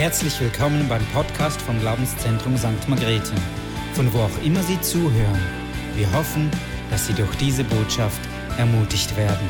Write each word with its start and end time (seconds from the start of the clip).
Herzlich 0.00 0.40
willkommen 0.40 0.88
beim 0.88 1.04
Podcast 1.08 1.60
vom 1.60 1.78
Glaubenszentrum 1.78 2.56
St. 2.56 2.88
Margrethe, 2.88 3.34
von 3.92 4.10
wo 4.14 4.20
auch 4.20 4.42
immer 4.42 4.62
Sie 4.62 4.80
zuhören. 4.80 5.38
Wir 5.94 6.10
hoffen, 6.14 6.50
dass 6.90 7.06
Sie 7.06 7.12
durch 7.12 7.34
diese 7.34 7.64
Botschaft 7.64 8.18
ermutigt 8.56 9.14
werden. 9.18 9.46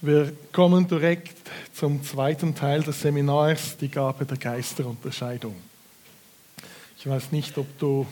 Wir 0.00 0.32
kommen 0.52 0.88
direkt 0.88 1.36
zum 1.74 2.02
zweiten 2.02 2.54
Teil 2.54 2.82
des 2.82 3.02
Seminars, 3.02 3.76
die 3.76 3.90
Gabe 3.90 4.24
der 4.24 4.38
Geisterunterscheidung. 4.38 5.54
Ich 6.98 7.06
weiß 7.06 7.30
nicht, 7.32 7.58
ob 7.58 7.78
du 7.78 8.06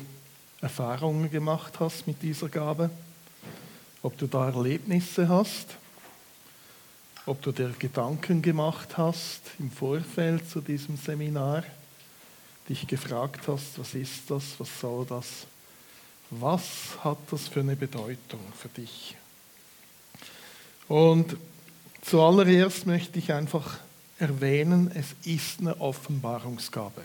Erfahrungen 0.61 1.31
gemacht 1.31 1.81
hast 1.81 2.07
mit 2.07 2.21
dieser 2.21 2.51
Gabe, 2.51 2.91
ob 4.03 4.19
du 4.19 4.27
da 4.27 4.51
Erlebnisse 4.51 5.27
hast, 5.27 5.80
ob 7.27 7.43
du 7.43 7.53
dir 7.53 7.73
Gedanken 7.79 8.43
gemacht 8.43 8.97
hast 8.97 9.43
im 9.59 9.71
Vorfeld 9.71 10.49
zu 10.49 10.61
diesem 10.61 10.97
Seminar, 10.97 11.65
dich 12.69 12.87
gefragt 12.87 13.47
hast, 13.49 13.79
was 13.79 13.95
ist 13.95 14.31
das, 14.31 14.45
was 14.59 14.81
soll 14.81 15.05
das, 15.07 15.47
was 16.31 16.65
hat 17.03 17.19
das 17.31 17.49
für 17.49 17.61
eine 17.61 17.77
Bedeutung 17.77 18.41
für 18.57 18.69
dich. 18.69 19.17
Und 20.89 21.37
zuallererst 22.03 22.87
möchte 22.87 23.19
ich 23.19 23.33
einfach 23.33 23.79
erwähnen, 24.19 24.91
es 24.95 25.15
ist 25.25 25.61
eine 25.61 25.81
Offenbarungsgabe. 25.81 27.03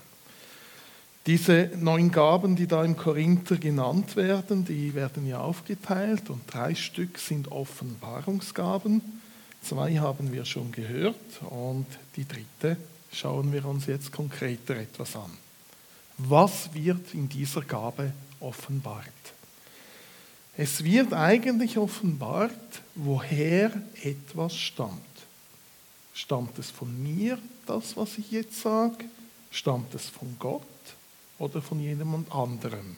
Diese 1.26 1.72
neun 1.78 2.12
Gaben, 2.12 2.56
die 2.56 2.68
da 2.68 2.84
im 2.84 2.96
Korinther 2.96 3.58
genannt 3.58 4.16
werden, 4.16 4.64
die 4.64 4.94
werden 4.94 5.28
ja 5.28 5.40
aufgeteilt 5.40 6.30
und 6.30 6.42
drei 6.54 6.76
Stück 6.76 7.18
sind 7.18 7.52
Offenbarungsgaben. 7.52 9.02
Zwei 9.68 9.98
haben 9.98 10.32
wir 10.32 10.46
schon 10.46 10.72
gehört 10.72 11.42
und 11.50 11.88
die 12.16 12.28
dritte 12.28 12.78
schauen 13.12 13.52
wir 13.52 13.66
uns 13.66 13.88
jetzt 13.88 14.12
konkreter 14.12 14.76
etwas 14.76 15.16
an. 15.16 15.32
Was 16.18 16.74
wird 16.74 17.14
in 17.14 17.28
dieser 17.28 17.62
Gabe 17.62 18.12
offenbart? 18.40 19.06
Es 20.56 20.84
wird 20.84 21.14
eigentlich 21.14 21.78
offenbart, 21.78 22.82
woher 22.96 23.72
etwas 24.04 24.56
stammt. 24.56 25.02
Stammt 26.14 26.58
es 26.60 26.72
von 26.72 27.04
mir, 27.04 27.38
das, 27.66 27.98
was 27.98 28.18
ich 28.18 28.32
jetzt 28.32 28.62
sage? 28.62 29.06
Stammt 29.52 29.94
es 29.96 30.08
von 30.08 30.36
Gott? 30.40 30.64
oder 31.40 31.62
von 31.62 31.80
jemand 31.80 32.32
anderem. 32.32 32.96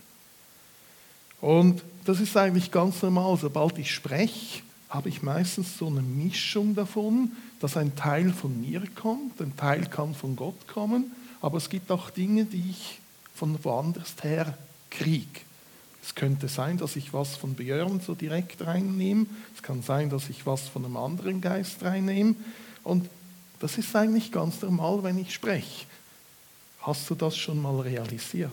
Und 1.41 1.83
das 2.05 2.19
ist 2.19 2.35
eigentlich 2.35 2.71
ganz 2.71 3.01
normal. 3.01 3.37
Sobald 3.37 3.77
ich 3.77 3.91
spreche, 3.91 4.61
habe 4.89 5.09
ich 5.09 5.21
meistens 5.21 5.77
so 5.77 5.87
eine 5.87 6.01
Mischung 6.01 6.75
davon, 6.75 7.31
dass 7.59 7.75
ein 7.77 7.95
Teil 7.95 8.31
von 8.31 8.59
mir 8.61 8.83
kommt, 8.95 9.41
ein 9.41 9.55
Teil 9.57 9.85
kann 9.87 10.15
von 10.15 10.35
Gott 10.35 10.67
kommen, 10.67 11.11
aber 11.41 11.57
es 11.57 11.69
gibt 11.69 11.91
auch 11.91 12.09
Dinge, 12.09 12.45
die 12.45 12.69
ich 12.69 12.99
von 13.35 13.63
woanders 13.63 14.15
her 14.21 14.57
kriege. 14.89 15.41
Es 16.01 16.15
könnte 16.15 16.47
sein, 16.47 16.77
dass 16.77 16.95
ich 16.95 17.13
was 17.13 17.35
von 17.35 17.53
Björn 17.53 17.99
so 17.99 18.15
direkt 18.15 18.65
reinnehme. 18.65 19.25
Es 19.53 19.61
kann 19.61 19.83
sein, 19.83 20.09
dass 20.09 20.29
ich 20.29 20.45
was 20.45 20.61
von 20.61 20.85
einem 20.85 20.95
anderen 20.95 21.41
Geist 21.41 21.83
reinnehme. 21.83 22.35
Und 22.83 23.09
das 23.59 23.77
ist 23.77 23.93
eigentlich 23.93 24.31
ganz 24.31 24.61
normal, 24.61 25.03
wenn 25.03 25.17
ich 25.17 25.33
spreche. 25.33 25.85
Hast 26.79 27.09
du 27.09 27.15
das 27.15 27.35
schon 27.35 27.61
mal 27.61 27.81
realisiert? 27.81 28.51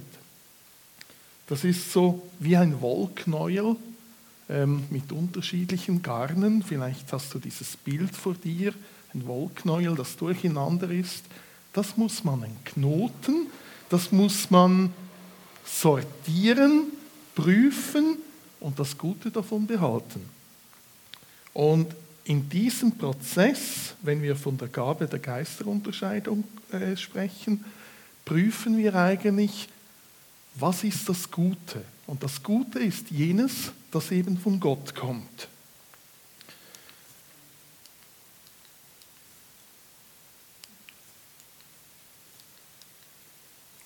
Das 1.47 1.63
ist 1.63 1.93
so 1.93 2.29
wie 2.41 2.57
ein 2.57 2.81
Wollknäuel 2.81 3.77
ähm, 4.49 4.85
mit 4.91 5.13
unterschiedlichen 5.13 6.03
Garnen. 6.03 6.63
Vielleicht 6.63 7.13
hast 7.13 7.33
du 7.35 7.39
dieses 7.39 7.77
Bild 7.77 8.15
vor 8.15 8.35
dir, 8.35 8.75
ein 9.13 9.27
Wollknäuel, 9.27 9.95
das 9.95 10.17
durcheinander 10.17 10.91
ist. 10.91 11.25
Das 11.73 11.97
muss 11.97 12.25
man 12.25 12.45
knoten, 12.65 13.47
das 13.89 14.13
muss 14.13 14.51
man 14.51 14.93
sortieren, 15.65 16.89
prüfen 17.35 18.19
und 18.61 18.79
das 18.79 18.97
Gute 18.97 19.31
davon 19.31 19.67
behalten. 19.67 20.21
Und 21.53 21.95
in 22.25 22.49
diesem 22.49 22.97
Prozess, 22.97 23.95
wenn 24.03 24.23
wir 24.23 24.35
von 24.37 24.57
der 24.57 24.69
Gabe 24.69 25.07
der 25.07 25.19
Geisterunterscheidung 25.19 26.45
äh, 26.73 26.97
sprechen, 26.97 27.65
prüfen 28.25 28.79
wir 28.79 28.95
eigentlich, 28.95 29.69
was 30.55 30.85
ist 30.85 31.09
das 31.09 31.31
Gute? 31.31 31.83
Und 32.07 32.23
das 32.23 32.43
Gute 32.43 32.79
ist 32.79 33.11
jenes, 33.11 33.73
das 33.95 34.11
eben 34.11 34.39
von 34.39 34.59
Gott 34.61 34.95
kommt. 34.95 35.49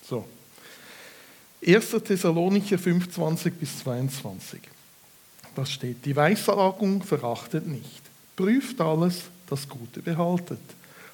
So. 0.07 0.27
1. 1.65 1.89
Thessalonicher 2.03 2.79
25 2.79 3.53
bis 3.53 3.79
22. 3.79 4.61
Das 5.55 5.71
steht, 5.71 6.05
die 6.05 6.15
Weissagung 6.15 7.03
verachtet 7.03 7.67
nicht. 7.67 8.01
Prüft 8.35 8.81
alles, 8.81 9.23
das 9.47 9.67
Gute 9.67 10.01
behaltet 10.01 10.59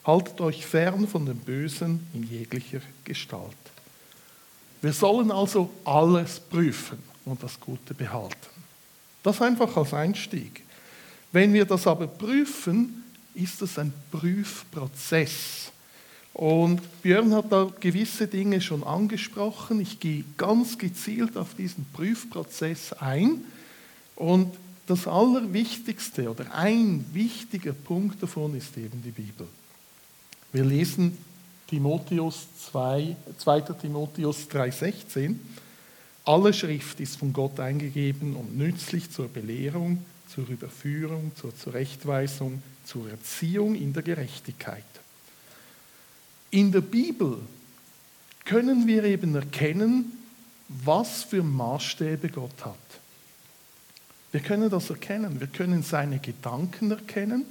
Haltet 0.06 0.40
euch 0.40 0.66
fern 0.66 1.08
von 1.08 1.26
dem 1.26 1.40
Bösen 1.40 2.08
in 2.14 2.24
jeglicher 2.30 2.82
Gestalt. 3.04 3.56
Wir 4.82 4.94
sollen 4.94 5.32
also 5.32 5.72
alles 5.84 6.40
prüfen 6.40 7.00
und 7.26 7.42
das 7.42 7.60
Gute 7.60 7.96
behalten. 7.96 8.36
Das 9.26 9.42
einfach 9.42 9.76
als 9.76 9.92
Einstieg. 9.92 10.62
Wenn 11.32 11.52
wir 11.52 11.66
das 11.66 11.88
aber 11.88 12.06
prüfen, 12.06 13.04
ist 13.34 13.60
es 13.64 13.80
ein 13.80 13.92
Prüfprozess. 14.12 15.72
Und 16.32 16.80
Björn 17.02 17.34
hat 17.34 17.52
da 17.52 17.72
gewisse 17.80 18.28
Dinge 18.28 18.62
schon 18.62 18.84
angesprochen. 18.84 19.80
Ich 19.80 20.00
gehe 20.00 20.24
ganz 20.38 20.78
gezielt 20.78 21.38
auf 21.38 21.56
diesen 21.56 21.88
Prüfprozess 21.92 22.94
ein. 22.94 23.42
Und 24.16 24.54
das 24.86 25.08
Allerwichtigste 25.08 26.30
oder 26.30 26.54
ein 26.54 27.04
wichtiger 27.12 27.74
Punkt 27.74 28.22
davon 28.22 28.56
ist 28.56 28.78
eben 28.78 29.02
die 29.02 29.10
Bibel. 29.10 29.48
Wir 30.54 30.66
lesen 30.66 31.18
Timotheus 31.66 32.46
2, 32.72 33.16
2. 33.40 33.62
Timotheus 33.62 34.48
3,16. 34.52 35.38
Alle 36.26 36.54
Schrift 36.54 37.00
ist 37.00 37.18
von 37.18 37.34
Gott 37.34 37.60
eingegeben 37.60 38.36
und 38.36 38.58
nützlich 38.58 39.12
zur 39.12 39.28
Belehrung, 39.28 40.04
zur 40.28 40.50
Überführung, 40.50 41.32
zur 41.36 41.56
Zurechtweisung, 41.56 42.64
zur 42.84 43.10
Erziehung 43.10 43.76
in 43.76 43.94
der 43.94 44.02
Gerechtigkeit. 44.02 44.84
In 46.50 46.72
der 46.72 46.82
Bibel 46.82 47.38
können 48.44 48.88
wir 48.88 49.04
eben 49.04 49.36
erkennen, 49.36 50.12
was 50.68 51.24
für 51.24 51.44
Maßstäbe 51.44 52.30
Gott 52.30 52.66
hat. 52.66 52.76
Wir 54.32 54.42
können 54.42 54.70
das 54.70 54.90
erkennen. 54.90 55.40
Wir 55.40 55.48
können 55.48 55.84
seine 55.84 56.20
Gedanken 56.20 56.92
erkennen. 56.92 57.46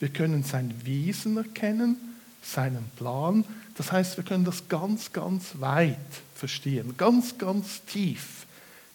Wir 0.00 0.10
können 0.10 0.44
sein 0.44 0.74
Wesen 0.84 1.36
erkennen 1.36 1.96
seinen 2.42 2.90
Plan. 2.96 3.44
Das 3.78 3.92
heißt, 3.92 4.16
wir 4.16 4.24
können 4.24 4.44
das 4.44 4.68
ganz, 4.68 5.12
ganz 5.12 5.52
weit 5.60 5.96
verstehen, 6.34 6.94
ganz, 6.96 7.38
ganz 7.38 7.80
tief. 7.84 8.44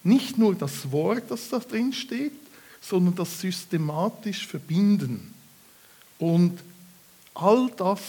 Nicht 0.03 0.37
nur 0.37 0.55
das 0.55 0.91
Wort, 0.91 1.23
das 1.29 1.47
da 1.47 1.59
drin 1.59 1.93
steht, 1.93 2.33
sondern 2.81 3.15
das 3.15 3.39
systematisch 3.39 4.45
verbinden. 4.45 5.33
Und 6.19 6.59
all 7.33 7.71
das 7.77 8.01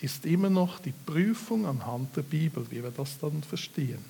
ist 0.00 0.26
immer 0.26 0.50
noch 0.50 0.80
die 0.80 0.92
Prüfung 1.06 1.66
anhand 1.66 2.16
der 2.16 2.22
Bibel, 2.22 2.66
wie 2.68 2.82
wir 2.82 2.90
das 2.90 3.20
dann 3.20 3.40
verstehen. 3.44 4.04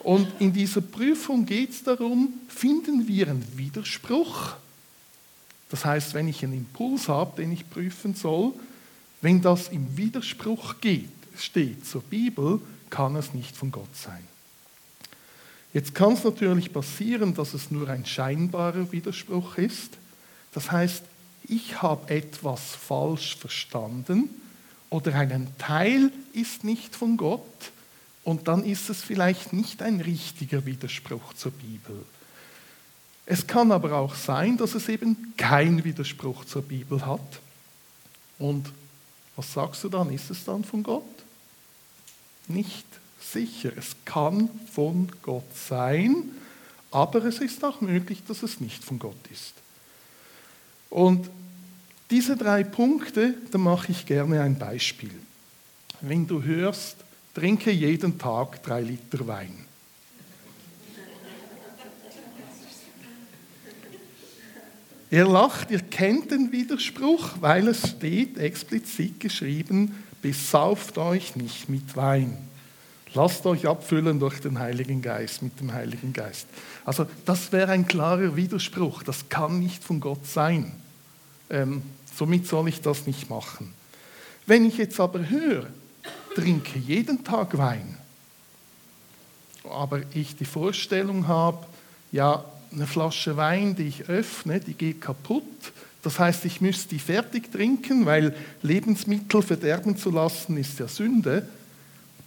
Und 0.00 0.26
in 0.40 0.52
dieser 0.52 0.80
Prüfung 0.80 1.46
geht 1.46 1.70
es 1.70 1.84
darum, 1.84 2.34
finden 2.48 3.06
wir 3.06 3.28
einen 3.28 3.46
Widerspruch. 3.56 4.54
Das 5.70 5.84
heißt, 5.84 6.14
wenn 6.14 6.26
ich 6.26 6.42
einen 6.42 6.54
Impuls 6.54 7.06
habe, 7.06 7.40
den 7.40 7.52
ich 7.52 7.70
prüfen 7.70 8.16
soll, 8.16 8.52
wenn 9.22 9.40
das 9.40 9.68
im 9.68 9.96
Widerspruch 9.96 10.80
geht, 10.80 11.08
steht 11.38 11.86
zur 11.86 12.02
Bibel, 12.02 12.60
kann 12.90 13.16
es 13.16 13.32
nicht 13.32 13.56
von 13.56 13.70
Gott 13.70 13.96
sein. 13.96 14.22
Jetzt 15.72 15.94
kann 15.94 16.12
es 16.12 16.24
natürlich 16.24 16.72
passieren, 16.72 17.32
dass 17.32 17.54
es 17.54 17.70
nur 17.70 17.88
ein 17.88 18.04
scheinbarer 18.04 18.92
Widerspruch 18.92 19.56
ist. 19.56 19.96
Das 20.52 20.70
heißt, 20.70 21.02
ich 21.48 21.80
habe 21.80 22.14
etwas 22.14 22.60
falsch 22.60 23.36
verstanden 23.36 24.28
oder 24.90 25.14
ein 25.14 25.48
Teil 25.56 26.12
ist 26.34 26.64
nicht 26.64 26.94
von 26.94 27.16
Gott 27.16 27.40
und 28.24 28.48
dann 28.48 28.64
ist 28.64 28.90
es 28.90 29.02
vielleicht 29.02 29.52
nicht 29.52 29.82
ein 29.82 30.00
richtiger 30.00 30.66
Widerspruch 30.66 31.32
zur 31.34 31.52
Bibel. 31.52 32.04
Es 33.24 33.46
kann 33.46 33.72
aber 33.72 33.92
auch 33.94 34.14
sein, 34.14 34.58
dass 34.58 34.74
es 34.74 34.88
eben 34.88 35.32
kein 35.36 35.84
Widerspruch 35.84 36.44
zur 36.44 36.62
Bibel 36.62 37.06
hat 37.06 37.40
und 38.38 38.70
was 39.36 39.52
sagst 39.52 39.84
du 39.84 39.88
dann? 39.88 40.12
Ist 40.12 40.30
es 40.30 40.44
dann 40.44 40.64
von 40.64 40.82
Gott? 40.82 41.04
Nicht 42.48 42.86
sicher. 43.20 43.72
Es 43.76 43.96
kann 44.04 44.48
von 44.72 45.10
Gott 45.22 45.56
sein, 45.56 46.24
aber 46.90 47.24
es 47.24 47.38
ist 47.38 47.64
auch 47.64 47.80
möglich, 47.80 48.22
dass 48.26 48.42
es 48.42 48.60
nicht 48.60 48.84
von 48.84 48.98
Gott 48.98 49.16
ist. 49.30 49.54
Und 50.90 51.30
Diese 52.12 52.36
drei 52.36 52.62
Punkte, 52.62 53.32
da 53.52 53.56
mache 53.56 53.90
ich 53.90 54.04
gerne 54.04 54.42
ein 54.42 54.58
Beispiel. 54.58 55.14
Wenn 56.02 56.26
du 56.26 56.42
hörst, 56.42 56.96
trinke 57.32 57.70
jeden 57.70 58.18
Tag 58.18 58.62
drei 58.62 58.82
Liter 58.82 59.26
Wein. 59.26 59.64
Ihr 65.12 65.26
lacht, 65.26 65.70
ihr 65.70 65.80
kennt 65.80 66.30
den 66.30 66.52
Widerspruch, 66.52 67.32
weil 67.40 67.68
es 67.68 67.86
steht 67.86 68.38
explizit 68.38 69.20
geschrieben, 69.20 69.94
besauft 70.22 70.96
euch 70.96 71.36
nicht 71.36 71.68
mit 71.68 71.94
Wein. 71.96 72.38
Lasst 73.12 73.44
euch 73.44 73.66
abfüllen 73.66 74.18
durch 74.18 74.40
den 74.40 74.58
Heiligen 74.58 75.02
Geist, 75.02 75.42
mit 75.42 75.60
dem 75.60 75.74
Heiligen 75.74 76.14
Geist. 76.14 76.46
Also 76.86 77.04
das 77.26 77.52
wäre 77.52 77.72
ein 77.72 77.86
klarer 77.86 78.36
Widerspruch. 78.36 79.02
Das 79.02 79.28
kann 79.28 79.58
nicht 79.58 79.84
von 79.84 80.00
Gott 80.00 80.26
sein. 80.26 80.72
Ähm, 81.50 81.82
somit 82.16 82.46
soll 82.46 82.70
ich 82.70 82.80
das 82.80 83.06
nicht 83.06 83.28
machen. 83.28 83.74
Wenn 84.46 84.64
ich 84.64 84.78
jetzt 84.78 84.98
aber 84.98 85.28
höre, 85.28 85.66
trinke 86.34 86.78
jeden 86.78 87.22
Tag 87.22 87.58
Wein, 87.58 87.98
aber 89.68 90.00
ich 90.14 90.36
die 90.36 90.46
Vorstellung 90.46 91.28
habe, 91.28 91.66
ja, 92.12 92.46
eine 92.72 92.86
Flasche 92.86 93.36
Wein, 93.36 93.74
die 93.76 93.88
ich 93.88 94.08
öffne, 94.08 94.60
die 94.60 94.74
geht 94.74 95.00
kaputt. 95.00 95.44
Das 96.02 96.18
heißt, 96.18 96.44
ich 96.44 96.60
müsste 96.60 96.90
die 96.90 96.98
fertig 96.98 97.52
trinken, 97.52 98.06
weil 98.06 98.34
Lebensmittel 98.62 99.42
verderben 99.42 99.96
zu 99.96 100.10
lassen 100.10 100.56
ist 100.56 100.78
ja 100.78 100.88
Sünde. 100.88 101.48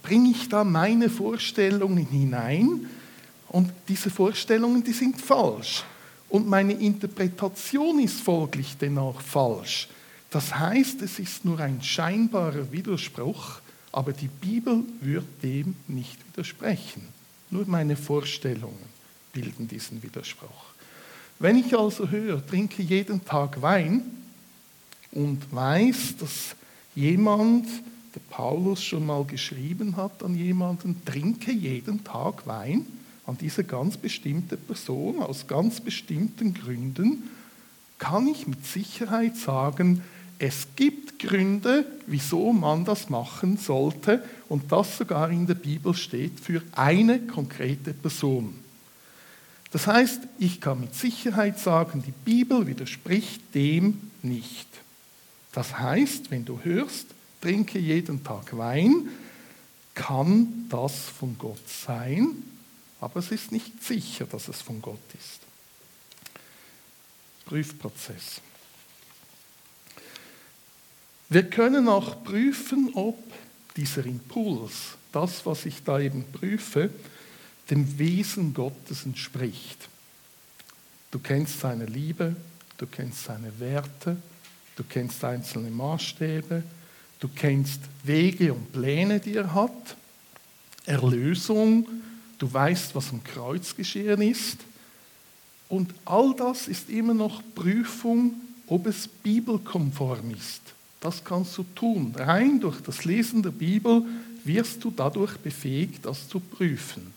Bringe 0.02 0.30
ich 0.30 0.48
da 0.48 0.64
meine 0.64 1.10
Vorstellungen 1.10 2.06
hinein 2.06 2.86
und 3.48 3.72
diese 3.88 4.10
Vorstellungen, 4.10 4.82
die 4.82 4.92
sind 4.92 5.20
falsch. 5.20 5.84
Und 6.28 6.48
meine 6.48 6.72
Interpretation 6.72 8.00
ist 8.00 8.20
folglich 8.20 8.76
dennoch 8.80 9.20
falsch. 9.20 9.88
Das 10.30 10.58
heißt, 10.58 11.02
es 11.02 11.18
ist 11.18 11.44
nur 11.44 11.60
ein 11.60 11.82
scheinbarer 11.82 12.72
Widerspruch, 12.72 13.60
aber 13.92 14.12
die 14.12 14.28
Bibel 14.28 14.82
wird 15.00 15.24
dem 15.42 15.76
nicht 15.86 16.18
widersprechen. 16.28 17.02
Nur 17.50 17.64
meine 17.66 17.96
Vorstellungen 17.96 18.95
bilden 19.36 19.68
diesen 19.68 20.02
Widerspruch. 20.02 20.64
Wenn 21.38 21.56
ich 21.56 21.76
also 21.76 22.08
höre, 22.08 22.44
trinke 22.46 22.82
jeden 22.82 23.22
Tag 23.26 23.60
Wein 23.60 24.02
und 25.12 25.52
weiß, 25.52 26.16
dass 26.18 26.56
jemand, 26.94 27.66
der 28.14 28.20
Paulus 28.30 28.82
schon 28.82 29.04
mal 29.04 29.24
geschrieben 29.24 29.96
hat 29.96 30.22
an 30.22 30.34
jemanden, 30.34 31.04
trinke 31.04 31.52
jeden 31.52 32.02
Tag 32.02 32.46
Wein, 32.46 32.86
an 33.26 33.36
diese 33.38 33.64
ganz 33.64 33.98
bestimmte 33.98 34.56
Person 34.56 35.20
aus 35.20 35.46
ganz 35.46 35.80
bestimmten 35.80 36.54
Gründen, 36.54 37.24
kann 37.98 38.26
ich 38.28 38.46
mit 38.46 38.64
Sicherheit 38.64 39.36
sagen, 39.36 40.02
es 40.38 40.68
gibt 40.76 41.18
Gründe, 41.18 41.84
wieso 42.06 42.52
man 42.52 42.86
das 42.86 43.10
machen 43.10 43.58
sollte 43.58 44.22
und 44.48 44.72
das 44.72 44.96
sogar 44.96 45.30
in 45.30 45.46
der 45.46 45.54
Bibel 45.54 45.92
steht 45.94 46.40
für 46.40 46.62
eine 46.72 47.20
konkrete 47.20 47.92
Person. 47.92 48.65
Das 49.70 49.86
heißt, 49.86 50.22
ich 50.38 50.60
kann 50.60 50.80
mit 50.80 50.94
Sicherheit 50.94 51.58
sagen, 51.58 52.02
die 52.06 52.12
Bibel 52.12 52.66
widerspricht 52.66 53.54
dem 53.54 54.10
nicht. 54.22 54.68
Das 55.52 55.78
heißt, 55.78 56.30
wenn 56.30 56.44
du 56.44 56.60
hörst, 56.62 57.06
trinke 57.40 57.78
jeden 57.78 58.22
Tag 58.22 58.56
Wein, 58.56 59.08
kann 59.94 60.66
das 60.68 60.94
von 61.08 61.36
Gott 61.38 61.68
sein, 61.68 62.42
aber 63.00 63.20
es 63.20 63.30
ist 63.30 63.52
nicht 63.52 63.82
sicher, 63.82 64.26
dass 64.26 64.48
es 64.48 64.60
von 64.60 64.80
Gott 64.82 64.98
ist. 65.18 65.40
Prüfprozess. 67.46 68.40
Wir 71.28 71.48
können 71.48 71.88
auch 71.88 72.22
prüfen, 72.22 72.90
ob 72.94 73.18
dieser 73.76 74.04
Impuls, 74.04 74.96
das, 75.12 75.44
was 75.46 75.66
ich 75.66 75.82
da 75.82 75.98
eben 75.98 76.24
prüfe, 76.32 76.90
dem 77.70 77.98
Wesen 77.98 78.54
Gottes 78.54 79.04
entspricht. 79.04 79.88
Du 81.10 81.18
kennst 81.18 81.60
seine 81.60 81.86
Liebe, 81.86 82.36
du 82.78 82.86
kennst 82.86 83.24
seine 83.24 83.58
Werte, 83.58 84.16
du 84.76 84.84
kennst 84.84 85.24
einzelne 85.24 85.70
Maßstäbe, 85.70 86.62
du 87.20 87.28
kennst 87.28 87.80
Wege 88.04 88.52
und 88.52 88.72
Pläne, 88.72 89.20
die 89.20 89.36
er 89.36 89.54
hat, 89.54 89.96
Erlösung, 90.84 91.88
du 92.38 92.52
weißt, 92.52 92.94
was 92.94 93.10
am 93.10 93.24
Kreuz 93.24 93.74
geschehen 93.74 94.22
ist. 94.22 94.58
Und 95.68 95.92
all 96.04 96.34
das 96.36 96.68
ist 96.68 96.88
immer 96.90 97.14
noch 97.14 97.42
Prüfung, 97.54 98.34
ob 98.68 98.86
es 98.86 99.08
bibelkonform 99.08 100.30
ist. 100.30 100.60
Das 101.00 101.24
kannst 101.24 101.56
du 101.58 101.64
tun. 101.74 102.14
Rein 102.16 102.60
durch 102.60 102.80
das 102.80 103.04
Lesen 103.04 103.42
der 103.42 103.50
Bibel 103.50 104.04
wirst 104.44 104.82
du 104.84 104.92
dadurch 104.94 105.36
befähigt, 105.38 106.04
das 106.04 106.28
zu 106.28 106.40
prüfen. 106.40 107.12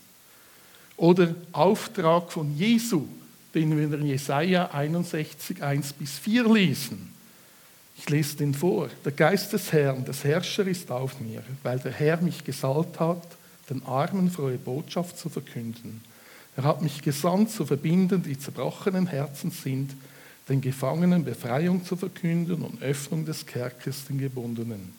Oder 0.99 1.33
Auftrag 1.53 2.29
von 2.29 2.57
Jesu, 2.57 3.07
den 3.55 3.77
wir 3.77 3.97
in 3.97 4.05
Jesaja 4.05 4.69
61, 4.73 5.63
1 5.63 5.93
bis 5.93 6.19
4 6.19 6.53
lesen. 6.53 7.13
Ich 7.97 8.09
lese 8.09 8.35
den 8.35 8.53
vor. 8.53 8.89
Der 9.05 9.13
Geist 9.13 9.53
des 9.53 9.71
Herrn, 9.71 10.03
des 10.03 10.25
Herrschers 10.25 10.67
ist 10.67 10.91
auf 10.91 11.21
mir, 11.21 11.41
weil 11.63 11.79
der 11.79 11.93
Herr 11.93 12.21
mich 12.21 12.43
gesalbt 12.43 12.99
hat, 12.99 13.25
den 13.69 13.81
Armen 13.85 14.29
frohe 14.29 14.57
Botschaft 14.57 15.17
zu 15.17 15.29
verkünden. 15.29 16.01
Er 16.57 16.63
hat 16.63 16.81
mich 16.81 17.01
gesandt, 17.01 17.51
zu 17.51 17.65
verbinden, 17.65 18.21
die 18.21 18.37
zerbrochenen 18.37 19.07
Herzen 19.07 19.51
sind, 19.51 19.91
den 20.49 20.59
Gefangenen 20.59 21.23
Befreiung 21.23 21.85
zu 21.85 21.95
verkünden 21.95 22.61
und 22.61 22.81
Öffnung 22.81 23.25
des 23.25 23.45
Kerkers 23.45 24.03
den 24.09 24.17
Gebundenen, 24.17 24.93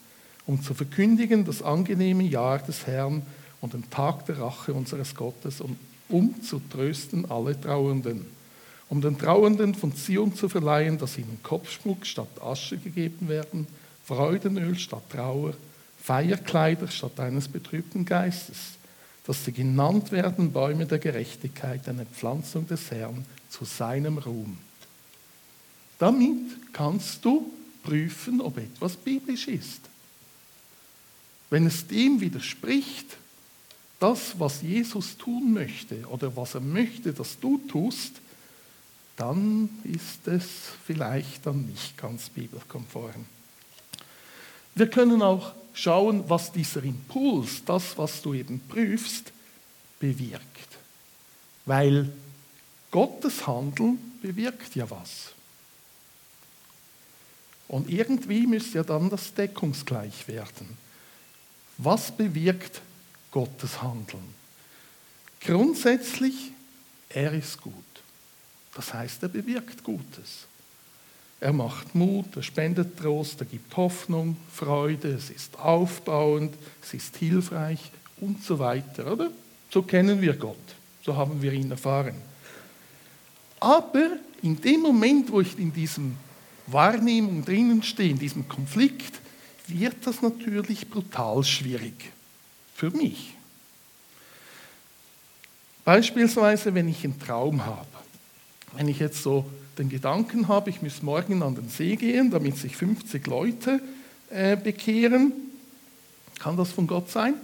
um 0.46 0.62
zu 0.62 0.72
verkündigen 0.72 1.44
das 1.44 1.60
angenehme 1.60 2.22
Jahr 2.22 2.60
des 2.60 2.86
Herrn 2.86 3.20
und 3.60 3.74
den 3.74 3.90
Tag 3.90 4.24
der 4.24 4.38
Rache 4.38 4.72
unseres 4.72 5.14
Gottes 5.14 5.60
und 5.60 5.76
um 6.10 6.42
zu 6.42 6.60
trösten 6.70 7.30
alle 7.30 7.58
Trauernden, 7.60 8.26
um 8.88 9.00
den 9.00 9.18
Trauernden 9.18 9.74
von 9.74 9.94
Zion 9.94 10.34
zu 10.34 10.48
verleihen, 10.48 10.98
dass 10.98 11.16
ihnen 11.16 11.38
Kopfschmuck 11.42 12.04
statt 12.04 12.42
Asche 12.42 12.76
gegeben 12.76 13.28
werden, 13.28 13.66
Freudenöl 14.04 14.78
statt 14.78 15.04
Trauer, 15.10 15.54
Feierkleider 16.02 16.88
statt 16.88 17.20
eines 17.20 17.46
betrübten 17.46 18.04
Geistes, 18.04 18.56
dass 19.26 19.44
sie 19.44 19.52
genannt 19.52 20.10
werden 20.10 20.52
Bäume 20.52 20.86
der 20.86 20.98
Gerechtigkeit, 20.98 21.88
eine 21.88 22.06
Pflanzung 22.06 22.66
des 22.66 22.90
Herrn 22.90 23.24
zu 23.48 23.64
seinem 23.64 24.18
Ruhm. 24.18 24.58
Damit 25.98 26.72
kannst 26.72 27.24
du 27.24 27.52
prüfen, 27.82 28.40
ob 28.40 28.58
etwas 28.58 28.96
biblisch 28.96 29.46
ist. 29.46 29.82
Wenn 31.50 31.66
es 31.66 31.86
dem 31.86 32.20
widerspricht, 32.20 33.16
das, 34.00 34.38
was 34.40 34.62
Jesus 34.62 35.16
tun 35.16 35.52
möchte 35.52 36.06
oder 36.08 36.34
was 36.34 36.54
er 36.54 36.60
möchte, 36.60 37.12
dass 37.12 37.38
du 37.38 37.58
tust, 37.68 38.14
dann 39.16 39.68
ist 39.84 40.26
es 40.26 40.46
vielleicht 40.86 41.44
dann 41.46 41.66
nicht 41.66 41.96
ganz 41.98 42.30
bibelkonform. 42.30 43.26
Wir 44.74 44.88
können 44.88 45.20
auch 45.20 45.52
schauen, 45.74 46.24
was 46.28 46.50
dieser 46.50 46.82
Impuls, 46.82 47.62
das, 47.64 47.98
was 47.98 48.22
du 48.22 48.32
eben 48.32 48.60
prüfst, 48.60 49.32
bewirkt. 49.98 50.78
Weil 51.66 52.10
Gottes 52.90 53.46
Handeln 53.46 53.98
bewirkt 54.22 54.74
ja 54.74 54.88
was. 54.90 55.32
Und 57.68 57.90
irgendwie 57.90 58.46
müsste 58.46 58.78
ja 58.78 58.84
dann 58.84 59.10
das 59.10 59.34
deckungsgleich 59.34 60.26
werden. 60.26 60.78
Was 61.76 62.10
bewirkt 62.10 62.80
Gottes 63.30 63.80
Handeln. 63.82 64.34
Grundsätzlich, 65.40 66.52
er 67.08 67.32
ist 67.32 67.60
gut. 67.60 67.74
Das 68.74 68.92
heißt, 68.92 69.22
er 69.22 69.28
bewirkt 69.28 69.82
Gutes. 69.82 70.46
Er 71.40 71.52
macht 71.52 71.94
Mut, 71.94 72.36
er 72.36 72.42
spendet 72.42 72.98
Trost, 72.98 73.40
er 73.40 73.46
gibt 73.46 73.74
Hoffnung, 73.76 74.36
Freude, 74.52 75.08
es 75.08 75.30
ist 75.30 75.58
aufbauend, 75.58 76.54
es 76.82 76.92
ist 76.92 77.16
hilfreich 77.16 77.80
und 78.20 78.44
so 78.44 78.58
weiter, 78.58 79.10
oder? 79.10 79.30
So 79.70 79.82
kennen 79.82 80.20
wir 80.20 80.34
Gott, 80.34 80.56
so 81.02 81.16
haben 81.16 81.40
wir 81.40 81.52
ihn 81.52 81.70
erfahren. 81.70 82.16
Aber 83.58 84.10
in 84.42 84.60
dem 84.60 84.80
Moment, 84.80 85.32
wo 85.32 85.40
ich 85.40 85.58
in 85.58 85.72
diesem 85.72 86.16
Wahrnehmung 86.66 87.44
drinnen 87.44 87.82
stehe, 87.82 88.10
in 88.10 88.18
diesem 88.18 88.46
Konflikt, 88.46 89.20
wird 89.66 89.96
das 90.04 90.20
natürlich 90.20 90.88
brutal 90.90 91.42
schwierig 91.42 92.12
für 92.80 92.90
mich. 92.90 93.34
Beispielsweise, 95.84 96.74
wenn 96.74 96.88
ich 96.88 97.04
einen 97.04 97.20
Traum 97.20 97.66
habe. 97.66 97.86
Wenn 98.72 98.88
ich 98.88 98.98
jetzt 98.98 99.22
so 99.22 99.44
den 99.76 99.90
Gedanken 99.90 100.48
habe, 100.48 100.70
ich 100.70 100.80
muss 100.80 101.02
morgen 101.02 101.42
an 101.42 101.56
den 101.56 101.68
See 101.68 101.96
gehen, 101.96 102.30
damit 102.30 102.56
sich 102.56 102.76
50 102.76 103.26
Leute 103.26 103.82
äh, 104.30 104.56
bekehren, 104.56 105.32
kann 106.38 106.56
das 106.56 106.72
von 106.72 106.86
Gott 106.86 107.10
sein? 107.10 107.34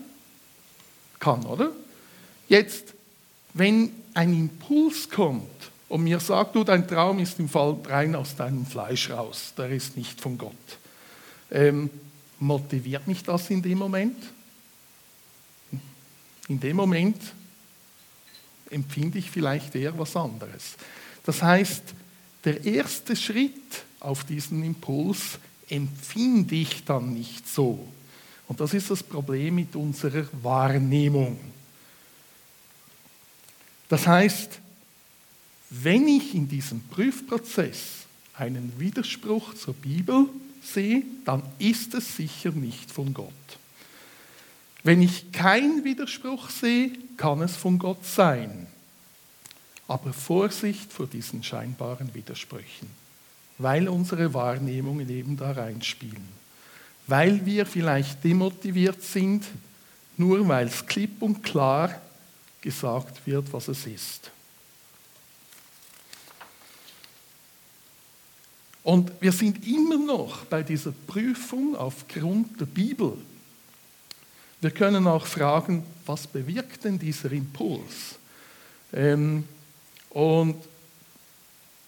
Kann, 1.21 1.45
oder? 1.45 1.71
Jetzt, 2.49 2.95
wenn 3.53 3.91
ein 4.15 4.33
Impuls 4.33 5.11
kommt, 5.11 5.51
und 5.91 6.03
mir 6.03 6.19
sagt, 6.19 6.57
du, 6.57 6.65
dein 6.65 6.89
Traum 6.89 7.19
ist 7.19 7.39
im 7.39 7.49
Fall 7.51 7.77
rein 7.85 8.15
aus 8.15 8.35
deinem 8.37 8.65
Fleisch 8.65 9.11
raus, 9.11 9.53
der 9.59 9.69
ist 9.69 9.99
nicht 9.99 10.19
von 10.19 10.39
Gott. 10.39 10.53
Ähm, 11.51 11.91
motiviert 12.39 13.07
mich 13.07 13.23
das 13.23 13.51
in 13.51 13.61
dem 13.61 13.79
Moment? 13.79 14.17
In 16.49 16.61
dem 16.61 16.77
Moment 16.77 17.21
empfinde 18.71 19.19
ich 19.19 19.31
vielleicht 19.31 19.75
eher 19.75 19.99
was 19.99 20.17
anderes. 20.17 20.77
Das 21.25 21.43
heißt, 21.43 21.83
der 22.45 22.65
erste 22.65 23.17
Schritt 23.17 23.85
auf 24.01 24.25
diesen 24.25 24.63
Impuls 24.63 25.39
empfinde 25.69 26.55
ich 26.55 26.85
dann 26.85 27.13
nicht 27.15 27.49
so. 27.49 27.87
Und 28.49 28.61
das 28.61 28.75
ist 28.75 28.91
das 28.91 29.03
Problem 29.03 29.57
mit 29.57 29.75
unserer 29.75 30.27
Wahrnehmung. 30.43 31.39
Das 33.89 34.07
heißt, 34.07 34.61
wenn 35.71 36.07
ich 36.07 36.35
in 36.35 36.49
diesem 36.49 36.81
Prüfprozess 36.89 38.07
einen 38.35 38.73
Widerspruch 38.79 39.55
zur 39.55 39.75
Bibel 39.75 40.29
sehe, 40.63 41.03
dann 41.25 41.43
ist 41.59 41.95
es 41.95 42.17
sicher 42.17 42.53
nicht 42.53 42.91
von 42.91 43.13
Gott. 43.13 43.33
Wenn 44.87 45.03
ich 45.03 45.33
keinen 45.33 45.83
Widerspruch 45.83 46.49
sehe, 46.49 46.93
kann 47.17 47.43
es 47.43 47.57
von 47.57 47.77
Gott 47.77 48.07
sein. 48.07 48.69
Aber 49.89 50.13
Vorsicht 50.13 50.93
vor 50.93 51.09
diesen 51.09 51.43
scheinbaren 51.43 52.15
Widersprüchen, 52.15 52.89
weil 53.59 53.89
unsere 53.89 54.33
Wahrnehmungen 54.33 55.11
eben 55.11 55.37
da 55.37 55.51
reinspielen. 55.51 56.29
Weil 57.09 57.45
wir 57.45 57.67
vielleicht 57.67 58.23
demotiviert 58.23 59.03
sind, 59.03 59.45
nur 60.17 60.47
weil 60.47 60.69
es 60.69 60.87
klipp 60.87 61.21
und 61.21 61.43
klar 61.43 62.01
gesagt 62.61 63.27
wird, 63.27 63.53
was 63.53 63.67
es 63.67 63.89
ist. 63.89 64.31
Und 68.85 69.11
wir 69.21 69.33
sind 69.33 69.67
immer 69.67 69.99
noch 69.99 70.45
bei 70.45 70.63
dieser 70.63 70.93
Prüfung 71.09 71.75
aufgrund 71.75 72.61
der 72.61 72.67
Bibel. 72.67 73.19
Wir 74.61 74.71
können 74.71 75.07
auch 75.07 75.27
fragen, 75.27 75.85
was 76.07 76.27
bewirkt 76.27 76.85
denn 76.85 76.99
dieser 76.99 77.31
Impuls? 77.33 78.19
Ähm, 78.93 79.45
und 80.11 80.57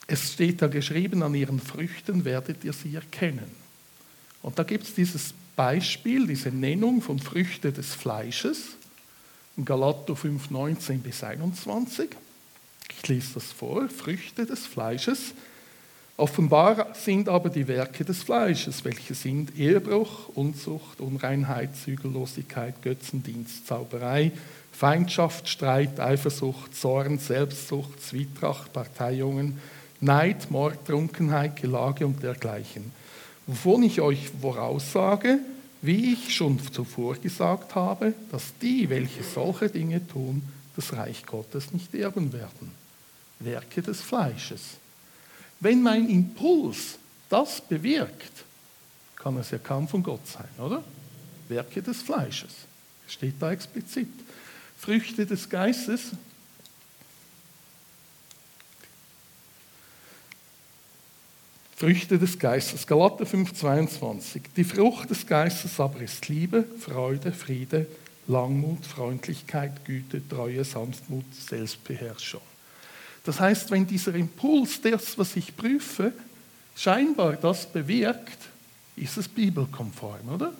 es 0.06 0.32
steht 0.32 0.62
da 0.62 0.66
geschrieben, 0.66 1.22
an 1.22 1.34
ihren 1.34 1.60
Früchten 1.60 2.25
werdet 2.25 2.64
ihr 2.64 2.72
sie 2.72 2.94
erkennen. 2.94 3.50
Und 4.42 4.58
da 4.58 4.62
gibt 4.62 4.84
es 4.84 4.94
dieses 4.94 5.34
Beispiel, 5.56 6.26
diese 6.26 6.50
Nennung 6.50 7.02
von 7.02 7.18
Früchte 7.18 7.72
des 7.72 7.94
Fleisches, 7.94 8.76
in 9.56 9.64
Galater 9.64 10.14
5, 10.14 10.50
19 10.50 11.00
bis 11.00 11.25
21. 11.25 12.10
Ich 12.96 13.08
lese 13.08 13.34
das 13.34 13.52
vor, 13.52 13.88
Früchte 13.88 14.46
des 14.46 14.66
Fleisches. 14.66 15.34
Offenbar 16.18 16.88
sind 16.94 17.28
aber 17.28 17.48
die 17.48 17.68
Werke 17.68 18.04
des 18.04 18.25
Fleisches, 18.25 18.84
welche 18.84 19.14
sind 19.14 19.56
Ehebruch, 19.56 20.28
Unzucht, 20.34 21.00
Unreinheit, 21.00 21.76
Zügellosigkeit, 21.76 22.82
Götzendienst, 22.82 23.68
Zauberei, 23.68 24.32
Feindschaft, 24.72 25.48
Streit, 25.48 26.00
Eifersucht, 26.00 26.75
Zorn, 26.75 27.18
Selbstsucht, 27.18 28.02
Zwietracht, 28.02 28.72
Parteiungen, 28.72 29.60
Neid, 30.00 30.50
Mord, 30.50 30.84
Trunkenheit, 30.84 31.54
Gelage 31.54 32.04
und 32.04 32.20
dergleichen. 32.20 32.90
Wovon 33.46 33.84
ich 33.84 34.00
euch 34.00 34.28
voraussage, 34.40 35.38
wie 35.82 36.14
ich 36.14 36.34
schon 36.34 36.58
zuvor 36.72 37.14
gesagt 37.14 37.76
habe, 37.76 38.12
dass 38.32 38.58
die, 38.60 38.90
welche 38.90 39.22
solche 39.22 39.68
Dinge 39.68 40.04
tun, 40.04 40.42
das 40.75 40.92
Reich 40.94 41.25
Gottes 41.25 41.72
nicht 41.72 41.94
erben 41.94 42.32
werden. 42.32 42.72
Werke 43.38 43.82
des 43.82 44.00
Fleisches. 44.00 44.78
Wenn 45.60 45.82
mein 45.82 46.08
Impuls 46.08 46.98
das 47.28 47.60
bewirkt, 47.60 48.44
kann 49.16 49.36
es 49.36 49.50
ja 49.50 49.58
kaum 49.58 49.88
von 49.88 50.02
Gott 50.02 50.26
sein, 50.26 50.48
oder? 50.58 50.82
Werke 51.48 51.82
des 51.82 52.02
Fleisches. 52.02 52.52
Steht 53.08 53.34
da 53.40 53.50
explizit. 53.50 54.12
Früchte 54.78 55.26
des 55.26 55.48
Geistes. 55.48 56.12
Früchte 61.74 62.18
des 62.18 62.38
Geistes, 62.38 62.86
Galater 62.86 63.24
5,22. 63.24 64.40
Die 64.56 64.64
Frucht 64.64 65.10
des 65.10 65.26
Geistes 65.26 65.78
aber 65.78 66.00
ist 66.00 66.28
Liebe, 66.28 66.64
Freude, 66.80 67.32
Friede, 67.32 67.86
Langmut, 68.26 68.84
Freundlichkeit, 68.84 69.84
Güte, 69.84 70.26
Treue, 70.28 70.64
Sanftmut, 70.64 71.24
Selbstbeherrschung. 71.34 72.42
Das 73.28 73.40
heißt, 73.40 73.70
wenn 73.70 73.87
dieser 73.87 74.14
Impuls, 74.14 74.80
das, 74.80 75.18
was 75.18 75.37
ich 75.37 75.54
prüfe, 75.54 76.14
scheinbar 76.75 77.35
das 77.37 77.70
bewirkt, 77.70 78.38
ist 78.97 79.18
es 79.18 79.28
bibelkonform, 79.28 80.30
oder? 80.30 80.54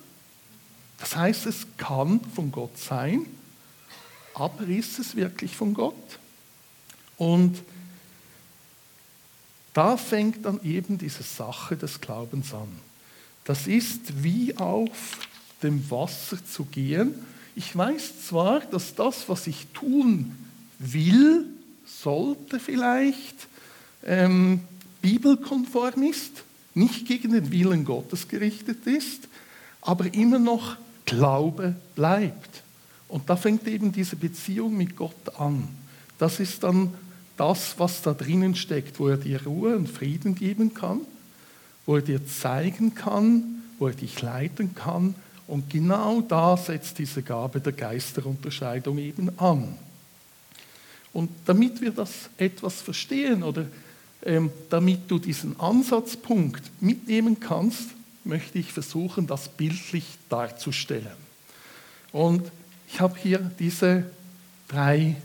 Das 0.99 1.17
heißt, 1.17 1.47
es 1.47 1.67
kann 1.79 2.21
von 2.35 2.53
Gott 2.53 2.77
sein, 2.77 3.25
aber 4.35 4.67
ist 4.67 4.99
es 4.99 5.17
wirklich 5.17 5.57
von 5.57 5.73
Gott? 5.73 6.19
Und 7.17 7.59
da 9.73 9.97
fängt 9.97 10.45
dann 10.45 10.63
eben 10.63 10.99
diese 10.99 11.23
Sache 11.23 11.75
des 11.75 12.03
Glaubens 12.03 12.53
an. 12.53 12.69
Das 13.45 13.67
ist 13.67 14.23
wie 14.23 14.55
auf 14.59 15.17
dem 15.63 15.91
Wasser 15.91 16.37
zu 16.45 16.67
gehen. 16.67 17.15
Ich 17.57 17.75
weiß 17.75 18.27
zwar, 18.27 18.61
dass 18.61 18.95
das, 18.95 19.27
was 19.27 19.47
ich 19.47 19.69
tun 19.69 20.37
will, 20.79 21.47
sollte 21.89 22.61
vielleicht 22.61 23.49
ähm, 24.05 24.61
bibelkonform 25.03 26.03
ist, 26.03 26.45
nicht 26.75 27.07
gegen 27.07 27.33
den 27.33 27.51
Willen 27.51 27.85
Gottes 27.85 28.29
gerichtet 28.29 28.87
ist, 28.87 29.29
aber 29.81 30.13
immer 30.15 30.39
noch 30.39 30.77
Glaube 31.07 31.75
bleibt. 31.95 32.63
Und 33.09 33.31
da 33.31 33.37
fängt 33.37 33.67
eben 33.67 33.91
diese 33.91 34.17
Beziehung 34.17 34.77
mit 34.77 34.97
Gott 34.97 35.39
an. 35.39 35.67
Das 36.19 36.41
ist 36.41 36.63
dann 36.63 36.93
das, 37.37 37.79
was 37.79 38.03
da 38.03 38.13
drinnen 38.13 38.55
steckt, 38.55 38.99
wo 39.01 39.09
er 39.09 39.17
dir 39.17 39.45
Ruhe 39.45 39.77
und 39.77 39.89
Frieden 39.89 40.35
geben 40.35 40.75
kann, 40.75 41.01
wo 41.87 41.97
er 41.97 42.03
dir 42.03 42.27
zeigen 42.27 42.95
kann, 42.95 43.63
wo 43.79 43.87
er 43.87 43.95
dich 43.95 44.21
leiten 44.21 44.75
kann. 44.75 45.15
Und 45.47 45.71
genau 45.71 46.21
da 46.21 46.57
setzt 46.57 46.99
diese 46.99 47.23
Gabe 47.23 47.61
der 47.61 47.73
Geisterunterscheidung 47.73 48.99
eben 48.99 49.39
an. 49.39 49.75
Und 51.19 51.31
damit 51.47 51.81
wir 51.81 51.91
das 51.91 52.31
etwas 52.39 52.81
verstehen 52.81 53.43
oder 53.43 53.67
ähm, 54.25 54.53
damit 54.71 55.11
du 55.11 55.19
diesen 55.19 55.59
Ansatzpunkt 55.59 56.63
mitnehmen 56.81 57.41
kannst, 57.41 57.89
möchte 58.23 58.61
ich 58.61 58.73
versuchen, 58.73 59.27
das 59.27 59.49
bildlich 59.49 60.05
darzustellen. 60.29 61.17
Und 62.13 62.49
ich 62.87 63.01
habe 63.01 63.19
hier 63.19 63.39
diese 63.59 64.09
drei 64.69 65.17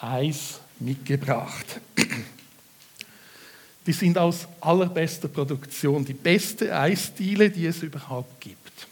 Eis 0.00 0.58
mitgebracht. 0.80 1.80
Die 3.86 3.92
sind 3.92 4.18
aus 4.18 4.48
allerbester 4.60 5.28
Produktion, 5.28 6.04
die 6.04 6.12
beste 6.12 6.76
Eisdiele, 6.76 7.50
die 7.50 7.66
es 7.66 7.84
überhaupt 7.84 8.40
gibt. 8.40 8.88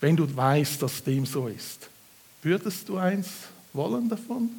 Wenn 0.00 0.16
du 0.16 0.36
weißt, 0.36 0.82
dass 0.82 1.04
dem 1.04 1.26
so 1.26 1.46
ist. 1.46 1.90
Würdest 2.42 2.88
du 2.88 2.96
eins 2.96 3.28
wollen 3.72 4.08
davon? 4.08 4.50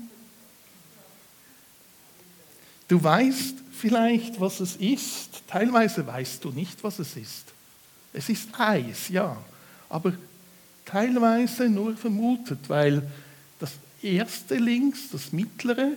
Du 2.87 3.01
weißt 3.01 3.55
vielleicht, 3.71 4.39
was 4.39 4.59
es 4.59 4.75
ist. 4.75 5.43
Teilweise 5.47 6.05
weißt 6.05 6.43
du 6.43 6.51
nicht, 6.51 6.83
was 6.83 6.99
es 6.99 7.15
ist. 7.15 7.45
Es 8.13 8.29
ist 8.29 8.49
Eis, 8.59 9.07
ja, 9.09 9.37
aber 9.89 10.13
teilweise 10.85 11.69
nur 11.69 11.95
vermutet, 11.95 12.59
weil 12.67 13.09
das 13.59 13.71
erste 14.01 14.55
links, 14.55 15.09
das 15.11 15.31
mittlere, 15.31 15.93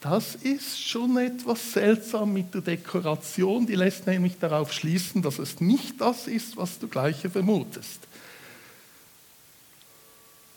das 0.00 0.34
ist 0.36 0.80
schon 0.80 1.18
etwas 1.18 1.72
seltsam 1.72 2.32
mit 2.32 2.54
der 2.54 2.62
Dekoration. 2.62 3.66
Die 3.66 3.74
lässt 3.74 4.06
nämlich 4.06 4.38
darauf 4.38 4.72
schließen, 4.72 5.20
dass 5.20 5.38
es 5.38 5.60
nicht 5.60 6.00
das 6.00 6.26
ist, 6.26 6.56
was 6.56 6.78
du 6.78 6.88
gleich 6.88 7.16
vermutest. 7.16 8.00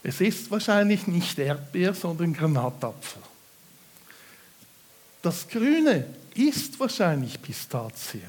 Es 0.04 0.20
ist 0.20 0.52
wahrscheinlich 0.52 1.08
nicht 1.08 1.40
Erdbeer, 1.40 1.94
sondern 1.94 2.34
Granatapfel. 2.34 3.22
Das 5.22 5.48
Grüne 5.48 6.06
ist 6.36 6.78
wahrscheinlich 6.80 7.42
Pistazie, 7.42 8.22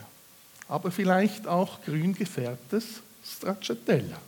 aber 0.69 0.93
vielleicht 0.93 1.49
auch 1.49 1.83
grün 1.83 2.15
gefärbtes 2.15 2.85
Stracciatella. 3.25 4.19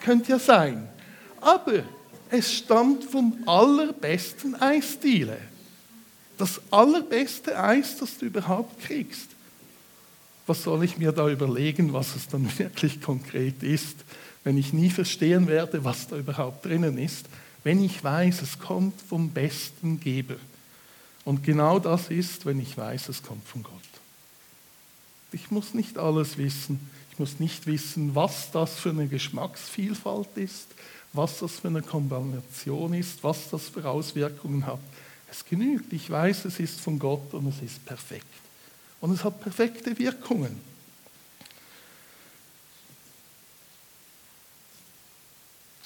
Könnte 0.00 0.32
ja 0.32 0.38
sein. 0.38 0.88
Aber 1.40 1.82
es 2.30 2.52
stammt 2.52 3.04
vom 3.04 3.42
allerbesten 3.46 4.54
Eisdiele. 4.54 5.38
Das 6.36 6.60
allerbeste 6.70 7.58
Eis, 7.58 7.96
das 7.98 8.18
du 8.18 8.26
überhaupt 8.26 8.80
kriegst. 8.80 9.30
Was 10.46 10.62
soll 10.62 10.84
ich 10.84 10.98
mir 10.98 11.10
da 11.10 11.28
überlegen, 11.28 11.92
was 11.92 12.14
es 12.14 12.28
dann 12.28 12.50
wirklich 12.58 13.00
konkret 13.00 13.62
ist? 13.62 13.96
Wenn 14.44 14.58
ich 14.58 14.72
nie 14.72 14.90
verstehen 14.90 15.48
werde, 15.48 15.84
was 15.84 16.06
da 16.06 16.16
überhaupt 16.16 16.66
drinnen 16.66 16.98
ist, 16.98 17.26
wenn 17.64 17.82
ich 17.82 18.04
weiß, 18.04 18.42
es 18.42 18.58
kommt 18.58 19.00
vom 19.00 19.30
besten 19.30 19.98
Geber. 19.98 20.36
Und 21.24 21.42
genau 21.42 21.78
das 21.78 22.08
ist, 22.10 22.44
wenn 22.44 22.60
ich 22.60 22.76
weiß, 22.76 23.08
es 23.08 23.22
kommt 23.22 23.48
von 23.48 23.62
Gott. 23.62 23.72
Ich 25.32 25.50
muss 25.50 25.72
nicht 25.72 25.98
alles 25.98 26.36
wissen. 26.36 26.78
Ich 27.10 27.18
muss 27.18 27.40
nicht 27.40 27.66
wissen, 27.66 28.14
was 28.14 28.50
das 28.50 28.74
für 28.74 28.90
eine 28.90 29.08
Geschmacksvielfalt 29.08 30.36
ist, 30.36 30.66
was 31.12 31.38
das 31.38 31.60
für 31.60 31.68
eine 31.68 31.80
Kombination 31.80 32.92
ist, 32.92 33.24
was 33.24 33.50
das 33.50 33.68
für 33.68 33.88
Auswirkungen 33.88 34.66
hat. 34.66 34.80
Es 35.30 35.44
genügt. 35.44 35.92
Ich 35.92 36.10
weiß, 36.10 36.44
es 36.44 36.60
ist 36.60 36.80
von 36.80 36.98
Gott 36.98 37.32
und 37.32 37.46
es 37.48 37.62
ist 37.62 37.84
perfekt. 37.86 38.26
Und 39.00 39.12
es 39.12 39.24
hat 39.24 39.40
perfekte 39.40 39.98
Wirkungen. 39.98 40.60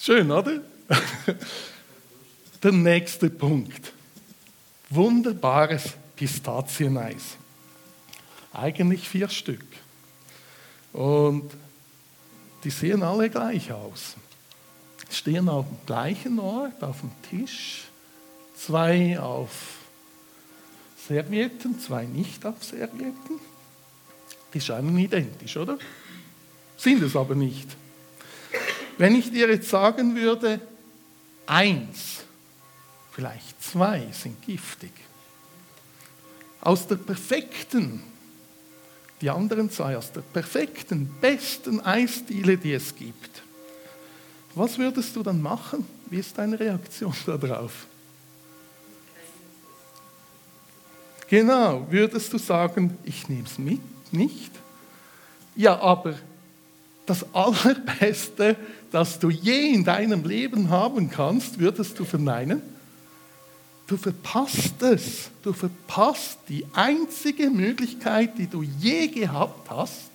Schön, 0.08 0.30
oder? 0.30 0.62
Der 2.62 2.72
nächste 2.72 3.28
Punkt. 3.28 3.92
Wunderbares 4.88 5.92
Pistazieneis. 6.16 7.36
Eigentlich 8.54 9.06
vier 9.06 9.28
Stück. 9.28 9.66
Und 10.94 11.50
die 12.64 12.70
sehen 12.70 13.02
alle 13.02 13.28
gleich 13.28 13.70
aus. 13.70 14.16
Stehen 15.10 15.46
auf 15.50 15.66
dem 15.66 15.76
gleichen 15.84 16.38
Ort, 16.38 16.82
auf 16.82 17.00
dem 17.00 17.10
Tisch. 17.28 17.84
Zwei 18.56 19.20
auf 19.20 19.50
Servietten, 21.06 21.78
zwei 21.80 22.06
nicht 22.06 22.46
auf 22.46 22.64
Servietten. 22.64 23.40
Die 24.54 24.60
scheinen 24.62 24.96
identisch, 24.96 25.58
oder? 25.58 25.76
Sind 26.78 27.02
es 27.02 27.14
aber 27.14 27.34
nicht. 27.34 27.68
Wenn 28.98 29.14
ich 29.14 29.30
dir 29.30 29.48
jetzt 29.48 29.70
sagen 29.70 30.14
würde, 30.16 30.60
eins, 31.46 32.24
vielleicht 33.12 33.62
zwei 33.62 34.08
sind 34.12 34.42
giftig, 34.42 34.92
aus 36.60 36.86
der 36.86 36.96
perfekten, 36.96 38.02
die 39.20 39.30
anderen 39.30 39.70
zwei 39.70 39.96
aus 39.96 40.10
der 40.12 40.20
perfekten, 40.20 41.14
besten 41.20 41.80
Eisdiele, 41.80 42.56
die 42.56 42.72
es 42.72 42.94
gibt, 42.94 43.42
was 44.54 44.76
würdest 44.76 45.14
du 45.14 45.22
dann 45.22 45.40
machen? 45.40 45.86
Wie 46.10 46.18
ist 46.18 46.36
deine 46.36 46.58
Reaktion 46.58 47.14
darauf? 47.26 47.86
Genau, 51.28 51.86
würdest 51.90 52.32
du 52.32 52.38
sagen, 52.38 52.98
ich 53.04 53.28
nehme 53.28 53.44
es 53.44 53.58
mit? 53.58 53.80
Nicht? 54.12 54.50
Ja, 55.54 55.78
aber 55.78 56.14
das 57.06 57.24
Allerbeste, 57.34 58.56
das 58.90 59.18
du 59.18 59.30
je 59.30 59.72
in 59.72 59.84
deinem 59.84 60.24
Leben 60.24 60.70
haben 60.70 61.10
kannst, 61.10 61.58
würdest 61.58 61.98
du 61.98 62.04
verneinen? 62.04 62.62
Du 63.86 63.96
verpasst 63.96 64.82
es. 64.82 65.30
Du 65.42 65.52
verpasst 65.52 66.38
die 66.48 66.66
einzige 66.74 67.50
Möglichkeit, 67.50 68.36
die 68.38 68.46
du 68.46 68.62
je 68.62 69.08
gehabt 69.08 69.70
hast, 69.70 70.10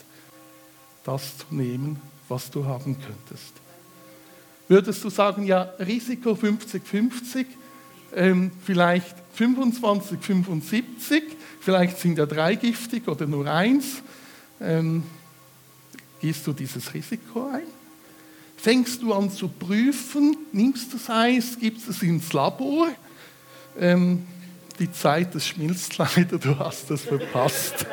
das 1.04 1.38
zu 1.40 1.46
nehmen, 1.50 2.00
was 2.30 2.50
du 2.52 2.66
haben 2.66 2.98
könntest. 3.00 3.54
Würdest 4.68 5.04
du 5.04 5.10
sagen, 5.10 5.46
ja, 5.46 5.64
Risiko 5.80 6.32
50-50, 6.32 7.46
ähm, 8.16 8.52
vielleicht 8.64 9.16
25-75, 9.38 11.24
vielleicht 11.60 11.98
sind 11.98 12.18
ja 12.18 12.26
drei 12.26 12.56
giftig 12.56 13.08
oder 13.08 13.26
nur 13.26 13.48
eins. 13.48 14.04
Ähm, 14.62 15.04
gehst 16.22 16.46
du 16.48 16.54
dieses 16.54 16.94
Risiko 16.94 17.48
ein? 17.48 17.83
Fängst 18.64 19.02
du 19.02 19.14
an 19.14 19.30
zu 19.30 19.50
prüfen, 19.50 20.38
nimmst 20.54 20.94
das 20.94 21.10
Eis, 21.10 21.58
gibst 21.60 21.90
es 21.90 22.02
ins 22.02 22.32
Labor? 22.32 22.88
Ähm, 23.78 24.26
die 24.80 24.90
Zeit, 24.90 25.36
das 25.36 25.46
schmilzt 25.46 25.98
leider, 25.98 26.38
du 26.38 26.58
hast 26.58 26.90
es 26.90 27.02
verpasst. 27.02 27.86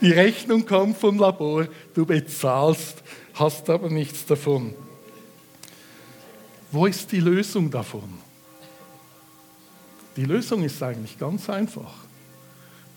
Die 0.00 0.12
Rechnung 0.12 0.64
kommt 0.64 0.96
vom 0.96 1.18
Labor, 1.18 1.68
du 1.92 2.06
bezahlst, 2.06 3.02
hast 3.34 3.68
aber 3.68 3.90
nichts 3.90 4.24
davon. 4.24 4.74
Wo 6.72 6.86
ist 6.86 7.12
die 7.12 7.20
Lösung 7.20 7.70
davon? 7.70 8.08
Die 10.16 10.24
Lösung 10.24 10.64
ist 10.64 10.82
eigentlich 10.82 11.18
ganz 11.18 11.50
einfach. 11.50 11.92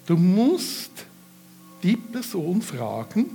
Du 0.05 0.15
musst 0.15 0.91
die 1.83 1.97
Person 1.97 2.61
fragen, 2.61 3.25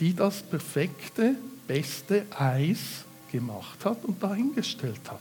die 0.00 0.14
das 0.14 0.42
perfekte, 0.42 1.36
beste 1.68 2.26
Eis 2.36 3.04
gemacht 3.30 3.84
hat 3.84 4.04
und 4.04 4.20
dahingestellt 4.20 5.00
hat. 5.08 5.20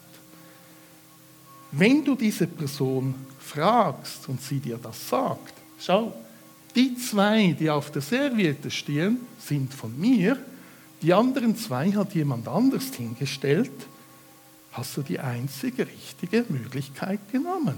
Wenn 1.71 2.03
du 2.03 2.15
diese 2.15 2.47
Person 2.47 3.13
fragst 3.39 4.27
und 4.29 4.41
sie 4.41 4.59
dir 4.59 4.79
das 4.81 5.09
sagt, 5.09 5.53
schau, 5.79 6.13
die 6.75 6.95
zwei, 6.95 7.55
die 7.59 7.69
auf 7.69 7.91
der 7.91 8.01
Serviette 8.01 8.71
stehen, 8.71 9.19
sind 9.39 9.73
von 9.73 9.99
mir, 9.99 10.37
die 11.01 11.13
anderen 11.13 11.55
zwei 11.55 11.91
hat 11.91 12.15
jemand 12.15 12.47
anders 12.47 12.93
hingestellt, 12.95 13.71
hast 14.71 14.95
du 14.97 15.01
die 15.01 15.19
einzige 15.19 15.85
richtige 15.87 16.45
Möglichkeit 16.49 17.19
genommen. 17.31 17.77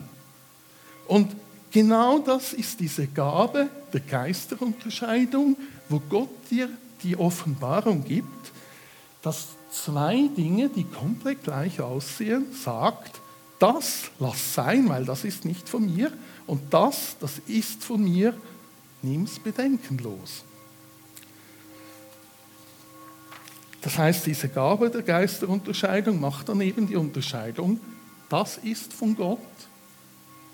Und 1.08 1.36
genau 1.72 2.20
das 2.20 2.54
ist 2.54 2.80
diese 2.80 3.08
Gabe 3.08 3.70
der 3.92 4.02
Geisterunterscheidung, 4.02 5.58
wo 5.88 6.00
Gott 6.00 6.30
dir 6.52 6.70
die 7.04 7.18
Offenbarung 7.18 8.04
gibt, 8.04 8.52
dass 9.22 9.50
zwei 9.72 10.30
Dinge, 10.36 10.70
die 10.70 10.86
komplett 10.86 11.44
gleich 11.44 11.82
aussehen, 11.82 12.48
sagt, 12.54 13.20
das 13.60 14.12
lass 14.20 14.54
sein, 14.54 14.88
weil 14.88 15.06
das 15.06 15.26
ist 15.26 15.46
nicht 15.46 15.68
von 15.68 15.86
mir, 15.86 16.12
und 16.48 16.74
das, 16.74 17.18
das 17.20 17.40
ist 17.46 17.84
von 17.84 18.04
mir, 18.04 18.34
nimm's 19.02 19.38
bedenkenlos. 19.40 20.44
Das 23.82 23.98
heißt, 23.98 24.26
diese 24.26 24.50
Gabe 24.50 24.90
der 24.90 25.04
Geisterunterscheidung 25.04 26.20
macht 26.20 26.50
dann 26.50 26.62
eben 26.62 26.88
die 26.88 26.96
Unterscheidung, 26.96 27.80
das 28.30 28.58
ist 28.58 28.94
von 28.94 29.16
Gott, 29.16 29.40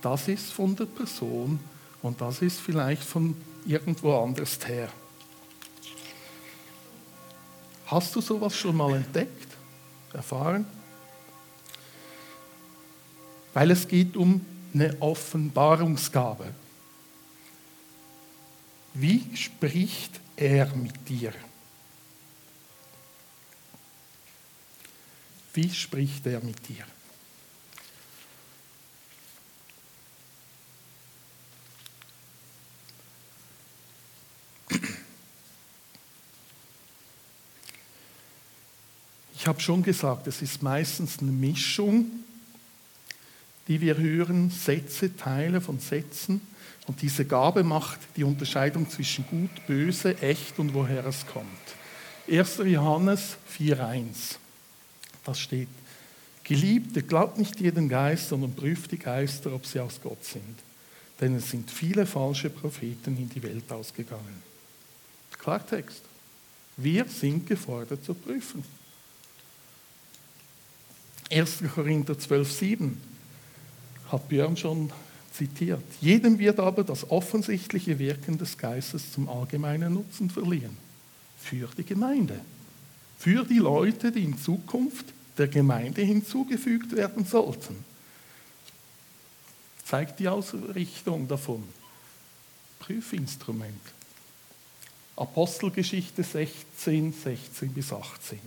das 0.02 0.28
ist 0.28 0.52
von 0.52 0.76
der 0.76 0.86
Person 0.86 1.60
und 2.02 2.22
das 2.22 2.42
ist 2.42 2.60
vielleicht 2.60 3.04
von 3.04 3.36
irgendwo 3.66 4.16
anders 4.18 4.60
her. 4.68 4.90
Hast 7.88 8.16
du 8.16 8.22
sowas 8.22 8.56
schon 8.56 8.76
mal 8.76 8.96
entdeckt, 8.96 9.48
erfahren? 10.14 10.66
Weil 13.54 13.72
es 13.72 13.88
geht 13.88 14.18
um 14.18 14.46
eine 14.74 14.96
Offenbarungsgabe. 15.02 16.54
Wie 18.94 19.36
spricht 19.36 20.20
er 20.36 20.74
mit 20.76 21.08
dir? 21.08 21.34
Wie 25.54 25.70
spricht 25.70 26.26
er 26.26 26.42
mit 26.42 26.68
dir? 26.68 26.86
Ich 39.46 39.48
habe 39.48 39.62
schon 39.62 39.84
gesagt, 39.84 40.26
es 40.26 40.42
ist 40.42 40.64
meistens 40.64 41.20
eine 41.20 41.32
Mischung, 41.32 42.08
die 43.68 43.80
wir 43.80 43.96
hören, 43.96 44.50
Sätze, 44.50 45.16
Teile 45.16 45.62
von 45.62 45.78
Sätzen. 45.78 46.42
Und 46.88 47.04
diese 47.04 47.26
Gabe 47.26 47.64
macht 47.64 48.00
die 48.16 48.24
Unterscheidung 48.24 48.90
zwischen 48.90 49.24
gut, 49.28 49.52
böse, 49.68 50.20
echt 50.20 50.58
und 50.58 50.74
woher 50.74 51.06
es 51.06 51.28
kommt. 51.28 51.46
1. 52.28 52.58
Johannes 52.66 53.38
4.1. 53.56 54.38
Das 55.24 55.40
steht. 55.40 55.70
Geliebte, 56.44 57.04
glaubt 57.04 57.38
nicht 57.38 57.60
jeden 57.60 57.88
Geist, 57.88 58.30
sondern 58.30 58.56
prüft 58.56 58.94
die 58.94 58.98
Geister, 58.98 59.54
ob 59.54 59.68
sie 59.68 59.80
aus 59.80 60.02
Gott 60.02 60.26
sind. 60.26 60.58
Denn 61.22 61.36
es 61.36 61.52
sind 61.52 61.70
viele 61.70 62.08
falsche 62.08 62.50
Propheten 62.50 63.16
in 63.16 63.30
die 63.30 63.44
Welt 63.44 63.72
ausgegangen. 63.72 64.42
Klartext. 65.38 66.02
Wir 66.78 67.06
sind 67.06 67.46
gefordert 67.46 68.04
zu 68.04 68.16
prüfen. 68.16 68.64
1. 71.30 71.64
Korinther 71.74 72.18
12, 72.18 72.52
7 72.52 73.02
hat 74.12 74.30
Björn 74.30 74.56
schon 74.56 74.92
zitiert. 75.32 75.84
Jedem 76.00 76.40
wird 76.40 76.60
aber 76.60 76.84
das 76.84 77.10
offensichtliche 77.10 78.00
Wirken 78.00 78.38
des 78.38 78.58
Geistes 78.58 79.12
zum 79.12 79.28
allgemeinen 79.28 79.94
Nutzen 79.94 80.30
verliehen. 80.30 80.78
Für 81.40 81.68
die 81.78 81.84
Gemeinde. 81.84 82.40
Für 83.18 83.44
die 83.44 83.58
Leute, 83.58 84.12
die 84.12 84.24
in 84.24 84.38
Zukunft 84.38 85.06
der 85.38 85.48
Gemeinde 85.48 86.02
hinzugefügt 86.02 86.96
werden 86.96 87.26
sollten. 87.26 87.84
Zeigt 89.84 90.20
die 90.20 90.28
Ausrichtung 90.28 91.28
davon. 91.28 91.64
Prüfinstrument. 92.80 93.82
Apostelgeschichte 95.16 96.24
16, 96.24 97.14
16 97.14 97.74
bis 97.74 97.92
18. 97.92 98.40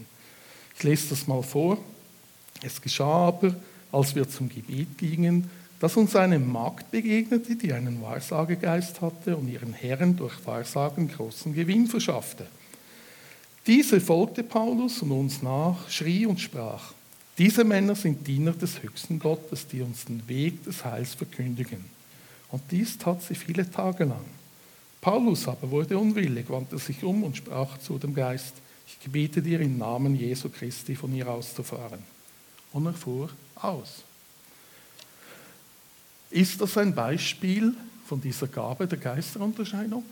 Ich 0.76 0.82
lese 0.82 1.10
das 1.10 1.26
mal 1.26 1.42
vor. 1.42 1.78
Es 2.62 2.80
geschah 2.80 3.28
aber, 3.28 3.54
als 3.92 4.14
wir 4.14 4.28
zum 4.28 4.48
Gebet 4.48 4.98
gingen, 4.98 5.50
dass 5.80 5.96
uns 5.96 6.16
eine 6.16 6.38
Magd 6.38 6.90
begegnete, 6.90 7.54
die 7.54 7.72
einen 7.72 8.02
Wahrsagegeist 8.02 9.00
hatte 9.00 9.36
und 9.36 9.48
ihren 9.48 9.72
Herren 9.72 10.16
durch 10.16 10.34
Wahrsagen 10.44 11.08
großen 11.08 11.54
Gewinn 11.54 11.86
verschaffte. 11.86 12.46
Diese 13.66 14.00
folgte 14.00 14.42
Paulus 14.42 15.02
und 15.02 15.12
uns 15.12 15.42
nach, 15.42 15.88
schrie 15.88 16.26
und 16.26 16.40
sprach, 16.40 16.92
diese 17.36 17.62
Männer 17.62 17.94
sind 17.94 18.26
Diener 18.26 18.52
des 18.52 18.82
höchsten 18.82 19.20
Gottes, 19.20 19.68
die 19.68 19.82
uns 19.82 20.06
den 20.06 20.26
Weg 20.28 20.64
des 20.64 20.84
Heils 20.84 21.14
verkündigen. 21.14 21.84
Und 22.50 22.62
dies 22.70 22.98
tat 22.98 23.22
sie 23.22 23.36
viele 23.36 23.70
Tage 23.70 24.04
lang. 24.04 24.24
Paulus 25.00 25.46
aber 25.46 25.70
wurde 25.70 25.96
unwillig, 25.96 26.50
wandte 26.50 26.78
sich 26.78 27.04
um 27.04 27.22
und 27.22 27.36
sprach 27.36 27.78
zu 27.78 27.98
dem 27.98 28.14
Geist, 28.14 28.54
ich 28.88 28.98
gebete 29.00 29.42
dir 29.42 29.60
im 29.60 29.78
Namen 29.78 30.16
Jesu 30.16 30.48
Christi 30.48 30.96
von 30.96 31.12
hier 31.12 31.28
auszufahren. 31.28 32.00
Und 32.72 32.86
er 32.86 32.92
fuhr 32.92 33.30
aus. 33.56 34.02
Ist 36.30 36.60
das 36.60 36.76
ein 36.76 36.94
Beispiel 36.94 37.74
von 38.06 38.20
dieser 38.20 38.46
Gabe 38.46 38.86
der 38.86 38.98
Geisterunterscheidung? 38.98 40.04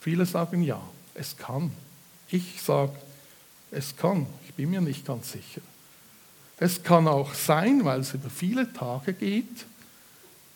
Viele 0.00 0.26
sagen 0.26 0.62
ja, 0.62 0.82
es 1.14 1.36
kann. 1.36 1.70
Ich 2.28 2.60
sage, 2.60 2.92
es 3.70 3.96
kann. 3.96 4.26
Ich 4.48 4.54
bin 4.54 4.70
mir 4.70 4.80
nicht 4.80 5.06
ganz 5.06 5.30
sicher. 5.30 5.60
Es 6.58 6.82
kann 6.82 7.06
auch 7.06 7.34
sein, 7.34 7.84
weil 7.84 8.00
es 8.00 8.14
über 8.14 8.30
viele 8.30 8.72
Tage 8.72 9.14
geht, 9.14 9.66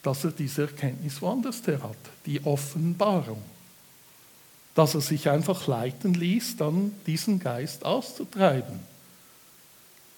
dass 0.03 0.25
er 0.25 0.31
diese 0.31 0.63
Erkenntnis 0.63 1.21
woanders 1.21 1.67
her 1.67 1.83
hat, 1.83 1.97
die 2.27 2.45
Offenbarung. 2.45 3.43
Dass 4.75 4.95
er 4.95 5.01
sich 5.01 5.29
einfach 5.29 5.67
leiten 5.67 6.15
ließ, 6.15 6.57
dann 6.57 6.93
diesen 7.07 7.39
Geist 7.39 7.85
auszutreiben. 7.85 8.81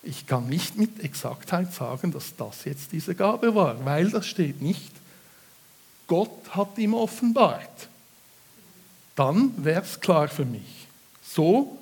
Ich 0.09 0.27
kann 0.27 0.49
nicht 0.49 0.79
mit 0.79 1.05
Exaktheit 1.05 1.75
sagen, 1.75 2.13
dass 2.13 2.35
das 2.35 2.65
jetzt 2.65 2.93
diese 2.93 3.15
Gabe 3.15 3.55
war, 3.55 3.85
weil 3.85 4.09
das 4.11 4.27
steht 4.27 4.63
nicht. 4.63 4.91
Gott 6.07 6.31
hat 6.49 6.79
ihm 6.79 6.95
offenbart. 6.95 7.89
Dann 9.17 9.53
wäre 9.63 9.83
es 9.83 10.01
klar 10.01 10.29
für 10.29 10.47
mich. 10.47 10.87
So 11.23 11.77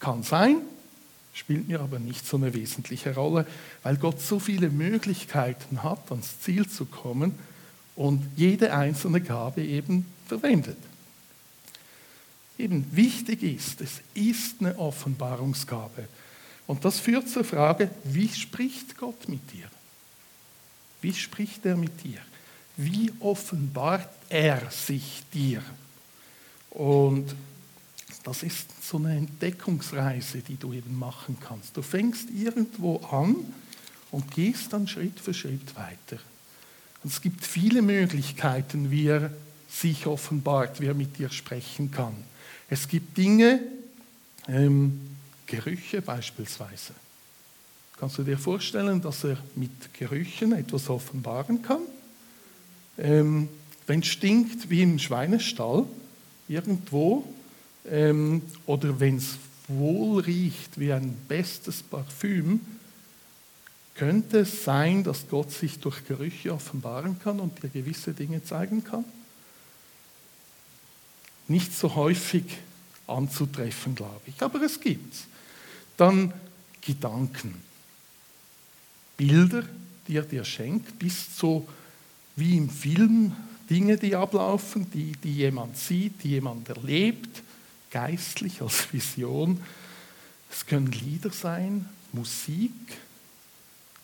kann 0.00 0.22
sein, 0.22 0.62
spielt 1.34 1.68
mir 1.68 1.80
aber 1.80 1.98
nicht 1.98 2.26
so 2.26 2.38
eine 2.38 2.54
wesentliche 2.54 3.14
Rolle, 3.14 3.46
weil 3.82 3.98
Gott 3.98 4.18
so 4.22 4.38
viele 4.38 4.70
Möglichkeiten 4.70 5.82
hat, 5.82 6.10
ans 6.10 6.40
Ziel 6.40 6.66
zu 6.66 6.86
kommen 6.86 7.38
und 7.94 8.26
jede 8.36 8.72
einzelne 8.72 9.20
Gabe 9.20 9.62
eben 9.62 10.06
verwendet. 10.26 10.78
Eben 12.56 12.86
wichtig 12.92 13.42
ist, 13.42 13.82
es 13.82 14.00
ist 14.14 14.60
eine 14.60 14.78
Offenbarungsgabe. 14.78 16.08
Und 16.72 16.86
das 16.86 16.98
führt 16.98 17.28
zur 17.28 17.44
Frage, 17.44 17.90
wie 18.02 18.30
spricht 18.30 18.96
Gott 18.96 19.28
mit 19.28 19.52
dir? 19.52 19.66
Wie 21.02 21.12
spricht 21.12 21.66
er 21.66 21.76
mit 21.76 22.02
dir? 22.02 22.16
Wie 22.78 23.12
offenbart 23.20 24.08
er 24.30 24.70
sich 24.70 25.22
dir? 25.34 25.62
Und 26.70 27.34
das 28.24 28.42
ist 28.42 28.68
so 28.82 28.96
eine 28.96 29.18
Entdeckungsreise, 29.18 30.38
die 30.38 30.56
du 30.56 30.72
eben 30.72 30.98
machen 30.98 31.36
kannst. 31.46 31.76
Du 31.76 31.82
fängst 31.82 32.30
irgendwo 32.30 32.96
an 33.10 33.36
und 34.10 34.30
gehst 34.30 34.72
dann 34.72 34.88
Schritt 34.88 35.20
für 35.20 35.34
Schritt 35.34 35.76
weiter. 35.76 36.22
Und 37.04 37.12
es 37.12 37.20
gibt 37.20 37.44
viele 37.44 37.82
Möglichkeiten, 37.82 38.90
wie 38.90 39.08
er 39.08 39.30
sich 39.68 40.06
offenbart, 40.06 40.80
wie 40.80 40.86
er 40.86 40.94
mit 40.94 41.18
dir 41.18 41.28
sprechen 41.28 41.90
kann. 41.90 42.14
Es 42.70 42.88
gibt 42.88 43.18
Dinge, 43.18 43.60
ähm, 44.48 45.11
Gerüche 45.52 46.00
beispielsweise. 46.00 46.94
Kannst 47.98 48.16
du 48.16 48.22
dir 48.22 48.38
vorstellen, 48.38 49.02
dass 49.02 49.22
er 49.22 49.36
mit 49.54 49.92
Gerüchen 49.92 50.52
etwas 50.52 50.88
offenbaren 50.88 51.60
kann? 51.60 51.82
Ähm, 52.96 53.50
wenn 53.86 54.00
es 54.00 54.06
stinkt 54.06 54.70
wie 54.70 54.82
im 54.82 54.98
Schweinestall 54.98 55.84
irgendwo 56.48 57.26
ähm, 57.86 58.40
oder 58.64 58.98
wenn 58.98 59.18
es 59.18 59.36
wohl 59.68 60.22
riecht 60.22 60.80
wie 60.80 60.90
ein 60.90 61.14
bestes 61.28 61.82
Parfüm, 61.82 62.60
könnte 63.94 64.40
es 64.40 64.64
sein, 64.64 65.04
dass 65.04 65.28
Gott 65.28 65.52
sich 65.52 65.80
durch 65.80 66.06
Gerüche 66.06 66.54
offenbaren 66.54 67.18
kann 67.18 67.40
und 67.40 67.62
dir 67.62 67.68
gewisse 67.68 68.14
Dinge 68.14 68.42
zeigen 68.42 68.84
kann? 68.84 69.04
Nicht 71.46 71.74
so 71.74 71.94
häufig 71.94 72.44
anzutreffen, 73.06 73.94
glaube 73.94 74.22
ich, 74.26 74.40
aber 74.40 74.62
es 74.62 74.80
gibt 74.80 75.12
es. 75.12 75.26
Dann 75.96 76.32
Gedanken, 76.80 77.54
Bilder, 79.16 79.64
die 80.08 80.16
er 80.16 80.22
dir 80.22 80.44
schenkt, 80.44 80.98
bis 80.98 81.36
so 81.36 81.68
wie 82.36 82.56
im 82.56 82.70
Film 82.70 83.32
Dinge, 83.70 83.96
die 83.96 84.16
ablaufen, 84.16 84.90
die, 84.90 85.12
die 85.12 85.34
jemand 85.34 85.78
sieht, 85.78 86.22
die 86.22 86.30
jemand 86.30 86.68
erlebt, 86.68 87.42
geistlich 87.90 88.60
als 88.60 88.92
Vision. 88.92 89.62
Es 90.50 90.66
können 90.66 90.90
Lieder 90.92 91.30
sein, 91.30 91.88
Musik, 92.12 92.72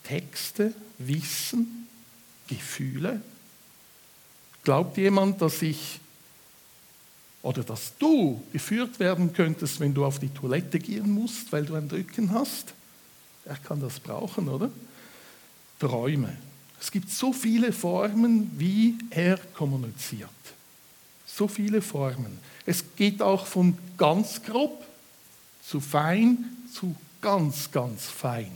Texte, 0.05 0.73
Wissen, 0.99 1.87
Gefühle. 2.47 3.21
Glaubt 4.65 4.97
jemand, 4.97 5.43
dass 5.43 5.61
ich 5.63 6.01
oder 7.49 7.63
dass 7.65 7.97
du 7.99 8.43
geführt 8.53 9.01
werden 9.01 9.33
könntest, 9.33 9.81
wenn 9.81 9.95
du 9.95 10.05
auf 10.05 10.19
die 10.19 10.29
Toilette 10.29 10.79
gehen 10.79 11.11
musst, 11.11 11.51
weil 11.51 11.65
du 11.65 11.77
ein 11.77 11.89
Drücken 11.89 12.31
hast. 12.33 12.75
Er 13.47 13.57
kann 13.57 13.81
das 13.81 13.99
brauchen, 14.01 14.51
oder? 14.51 14.71
Träume. 15.79 16.37
Es 16.79 16.91
gibt 16.91 17.11
so 17.11 17.33
viele 17.33 17.73
Formen, 17.73 18.51
wie 18.59 18.99
er 19.09 19.39
kommuniziert. 19.55 20.29
So 21.25 21.49
viele 21.49 21.81
Formen. 21.81 22.39
Es 22.67 22.85
geht 22.97 23.23
auch 23.23 23.47
von 23.47 23.79
ganz 23.97 24.43
grob 24.43 24.85
zu 25.67 25.81
fein 25.81 26.45
zu 26.71 26.95
ganz, 27.23 27.71
ganz 27.71 28.05
fein. 28.09 28.53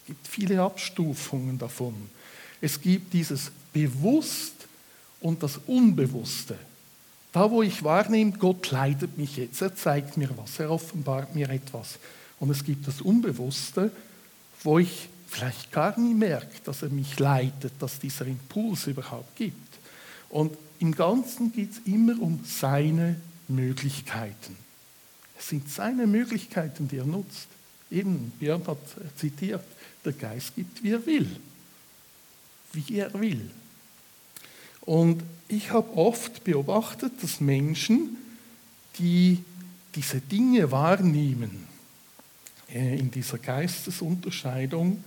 Es 0.00 0.06
gibt 0.08 0.28
viele 0.28 0.60
Abstufungen 0.60 1.56
davon. 1.56 1.94
Es 2.60 2.78
gibt 2.78 3.14
dieses 3.14 3.50
Bewusst 3.72 4.52
und 5.22 5.42
das 5.42 5.58
Unbewusste. 5.66 6.58
Da, 7.36 7.50
wo 7.50 7.60
ich 7.62 7.84
wahrnehme, 7.84 8.32
Gott 8.32 8.70
leitet 8.70 9.18
mich 9.18 9.36
jetzt, 9.36 9.60
er 9.60 9.76
zeigt 9.76 10.16
mir 10.16 10.30
was, 10.38 10.58
er 10.58 10.70
offenbart 10.70 11.34
mir 11.34 11.50
etwas. 11.50 11.98
Und 12.40 12.48
es 12.48 12.64
gibt 12.64 12.88
das 12.88 13.02
Unbewusste, 13.02 13.90
wo 14.62 14.78
ich 14.78 15.10
vielleicht 15.28 15.70
gar 15.70 16.00
nie 16.00 16.14
merke, 16.14 16.62
dass 16.64 16.80
er 16.80 16.88
mich 16.88 17.18
leitet, 17.18 17.74
dass 17.78 17.98
dieser 17.98 18.24
Impuls 18.24 18.86
überhaupt 18.86 19.36
gibt. 19.36 19.76
Und 20.30 20.56
im 20.78 20.94
Ganzen 20.94 21.52
geht 21.52 21.72
es 21.72 21.78
immer 21.84 22.18
um 22.22 22.40
seine 22.42 23.20
Möglichkeiten. 23.48 24.56
Es 25.38 25.50
sind 25.50 25.68
seine 25.68 26.06
Möglichkeiten, 26.06 26.88
die 26.88 26.96
er 26.96 27.04
nutzt. 27.04 27.48
Eben, 27.90 28.32
Björn 28.40 28.66
hat 28.66 28.78
zitiert, 29.18 29.62
der 30.06 30.14
Geist 30.14 30.54
gibt, 30.54 30.82
wie 30.82 30.92
er 30.92 31.04
will. 31.04 31.28
Wie 32.72 32.96
er 32.96 33.12
will. 33.12 33.50
Und 34.86 35.22
ich 35.48 35.72
habe 35.72 35.96
oft 35.96 36.44
beobachtet, 36.44 37.12
dass 37.22 37.40
Menschen, 37.40 38.16
die 38.98 39.44
diese 39.94 40.20
Dinge 40.20 40.70
wahrnehmen, 40.70 41.66
äh, 42.72 42.98
in 42.98 43.10
dieser 43.10 43.38
Geistesunterscheidung 43.38 45.04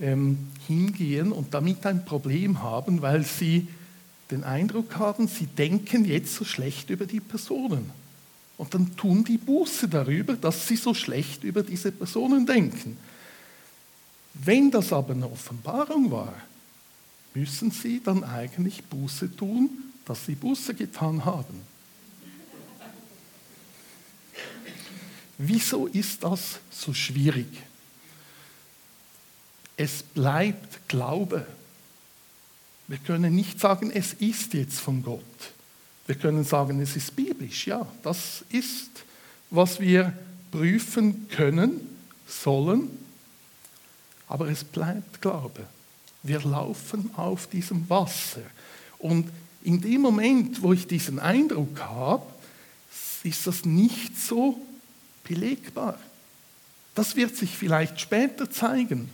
ähm, 0.00 0.48
hingehen 0.66 1.32
und 1.32 1.52
damit 1.52 1.84
ein 1.86 2.04
Problem 2.04 2.62
haben, 2.62 3.02
weil 3.02 3.24
sie 3.24 3.68
den 4.30 4.44
Eindruck 4.44 4.96
haben, 4.96 5.26
sie 5.26 5.46
denken 5.46 6.04
jetzt 6.04 6.34
so 6.34 6.44
schlecht 6.44 6.90
über 6.90 7.06
die 7.06 7.20
Personen. 7.20 7.90
Und 8.58 8.74
dann 8.74 8.96
tun 8.96 9.24
die 9.24 9.38
Buße 9.38 9.88
darüber, 9.88 10.34
dass 10.34 10.66
sie 10.66 10.76
so 10.76 10.92
schlecht 10.92 11.44
über 11.44 11.62
diese 11.62 11.92
Personen 11.92 12.44
denken. 12.44 12.96
Wenn 14.34 14.70
das 14.70 14.92
aber 14.92 15.14
eine 15.14 15.30
Offenbarung 15.30 16.10
war, 16.10 16.34
müssen 17.38 17.70
sie 17.70 18.02
dann 18.02 18.24
eigentlich 18.24 18.82
Buße 18.84 19.36
tun, 19.36 19.70
dass 20.04 20.26
sie 20.26 20.34
Buße 20.34 20.74
getan 20.74 21.24
haben. 21.24 21.62
Wieso 25.38 25.86
ist 25.86 26.24
das 26.24 26.58
so 26.68 26.92
schwierig? 26.92 27.46
Es 29.76 30.02
bleibt 30.02 30.88
Glaube. 30.88 31.46
Wir 32.88 32.98
können 32.98 33.36
nicht 33.36 33.60
sagen, 33.60 33.92
es 33.92 34.14
ist 34.14 34.54
jetzt 34.54 34.80
von 34.80 35.04
Gott. 35.04 35.22
Wir 36.06 36.16
können 36.16 36.42
sagen, 36.42 36.80
es 36.80 36.96
ist 36.96 37.14
biblisch. 37.14 37.68
Ja, 37.68 37.86
das 38.02 38.44
ist, 38.48 38.90
was 39.50 39.78
wir 39.78 40.12
prüfen 40.50 41.28
können, 41.28 41.96
sollen. 42.26 42.90
Aber 44.26 44.48
es 44.48 44.64
bleibt 44.64 45.22
Glaube. 45.22 45.68
Wir 46.22 46.40
laufen 46.40 47.10
auf 47.16 47.46
diesem 47.46 47.88
Wasser. 47.88 48.42
Und 48.98 49.30
in 49.62 49.80
dem 49.80 50.00
Moment, 50.00 50.62
wo 50.62 50.72
ich 50.72 50.86
diesen 50.86 51.18
Eindruck 51.18 51.80
habe, 51.80 52.26
ist 53.22 53.46
das 53.46 53.64
nicht 53.64 54.18
so 54.18 54.60
belegbar. 55.24 55.98
Das 56.94 57.14
wird 57.16 57.36
sich 57.36 57.50
vielleicht 57.50 58.00
später 58.00 58.50
zeigen, 58.50 59.08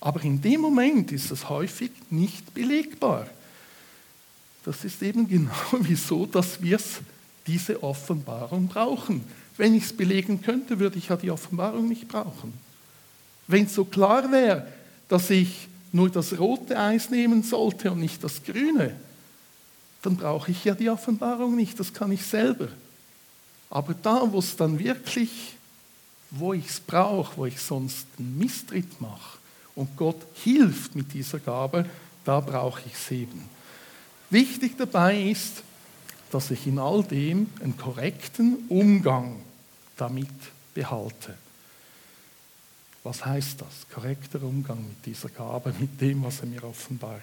aber 0.00 0.22
in 0.24 0.40
dem 0.40 0.60
Moment 0.60 1.12
ist 1.12 1.30
es 1.30 1.48
häufig 1.48 1.90
nicht 2.10 2.54
belegbar. 2.54 3.28
Das 4.64 4.84
ist 4.84 5.02
eben 5.02 5.28
genau 5.28 5.52
wieso, 5.80 6.26
dass 6.26 6.62
wir 6.62 6.78
diese 7.46 7.82
Offenbarung 7.82 8.68
brauchen. 8.68 9.24
Wenn 9.56 9.74
ich 9.74 9.84
es 9.84 9.92
belegen 9.92 10.42
könnte, 10.42 10.78
würde 10.78 10.98
ich 10.98 11.08
ja 11.08 11.16
die 11.16 11.30
Offenbarung 11.30 11.88
nicht 11.88 12.08
brauchen. 12.08 12.52
Wenn 13.46 13.66
es 13.66 13.74
so 13.74 13.84
klar 13.84 14.30
wäre, 14.30 14.66
dass 15.08 15.30
ich 15.30 15.68
nur 15.92 16.10
das 16.10 16.38
rote 16.38 16.78
Eis 16.78 17.10
nehmen 17.10 17.42
sollte 17.42 17.90
und 17.90 18.00
nicht 18.00 18.22
das 18.22 18.42
grüne, 18.42 18.94
dann 20.02 20.16
brauche 20.16 20.50
ich 20.50 20.64
ja 20.64 20.74
die 20.74 20.88
Offenbarung 20.88 21.56
nicht, 21.56 21.78
das 21.78 21.92
kann 21.92 22.12
ich 22.12 22.24
selber. 22.24 22.68
Aber 23.68 23.94
da, 23.94 24.24
wo 24.30 24.38
es 24.38 24.56
dann 24.56 24.78
wirklich, 24.78 25.56
wo 26.30 26.52
ich 26.54 26.66
es 26.66 26.80
brauche, 26.80 27.36
wo 27.36 27.46
ich 27.46 27.60
sonst 27.60 28.06
einen 28.18 28.38
Misstritt 28.38 29.00
mache 29.00 29.38
und 29.74 29.96
Gott 29.96 30.20
hilft 30.34 30.94
mit 30.94 31.12
dieser 31.12 31.38
Gabe, 31.38 31.86
da 32.24 32.40
brauche 32.40 32.82
ich 32.86 32.94
es 32.94 33.10
eben. 33.10 33.48
Wichtig 34.30 34.76
dabei 34.78 35.22
ist, 35.22 35.62
dass 36.30 36.50
ich 36.50 36.66
in 36.66 36.78
all 36.78 37.02
dem 37.02 37.48
einen 37.60 37.76
korrekten 37.76 38.64
Umgang 38.68 39.40
damit 39.96 40.28
behalte. 40.74 41.34
Was 43.02 43.24
heißt 43.24 43.60
das? 43.60 43.88
Korrekter 43.92 44.42
Umgang 44.42 44.86
mit 44.86 45.06
dieser 45.06 45.28
Gabe, 45.28 45.74
mit 45.80 46.00
dem, 46.00 46.22
was 46.22 46.40
er 46.40 46.46
mir 46.46 46.64
offenbart. 46.64 47.22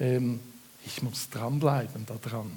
Ähm, 0.00 0.40
ich 0.86 1.02
muss 1.02 1.28
dranbleiben 1.28 2.06
daran. 2.06 2.50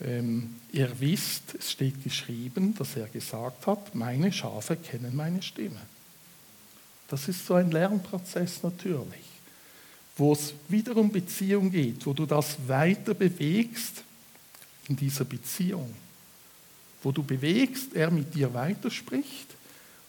Ähm, 0.00 0.56
ihr 0.72 0.90
wisst, 0.98 1.54
es 1.54 1.70
steht 1.70 2.02
geschrieben, 2.02 2.74
dass 2.74 2.96
er 2.96 3.06
gesagt 3.06 3.66
hat, 3.66 3.94
meine 3.94 4.32
Schafe 4.32 4.76
kennen 4.76 5.14
meine 5.14 5.42
Stimme. 5.42 5.80
Das 7.08 7.28
ist 7.28 7.46
so 7.46 7.54
ein 7.54 7.70
Lernprozess 7.70 8.62
natürlich, 8.62 9.24
wo 10.16 10.32
es 10.32 10.54
wieder 10.68 10.96
um 10.96 11.10
Beziehung 11.10 11.70
geht, 11.70 12.04
wo 12.06 12.12
du 12.12 12.26
das 12.26 12.56
weiter 12.66 13.14
bewegst 13.14 14.02
in 14.88 14.96
dieser 14.96 15.24
Beziehung, 15.24 15.94
wo 17.02 17.12
du 17.12 17.22
bewegst, 17.22 17.94
er 17.94 18.10
mit 18.10 18.34
dir 18.34 18.52
weiterspricht 18.52 19.48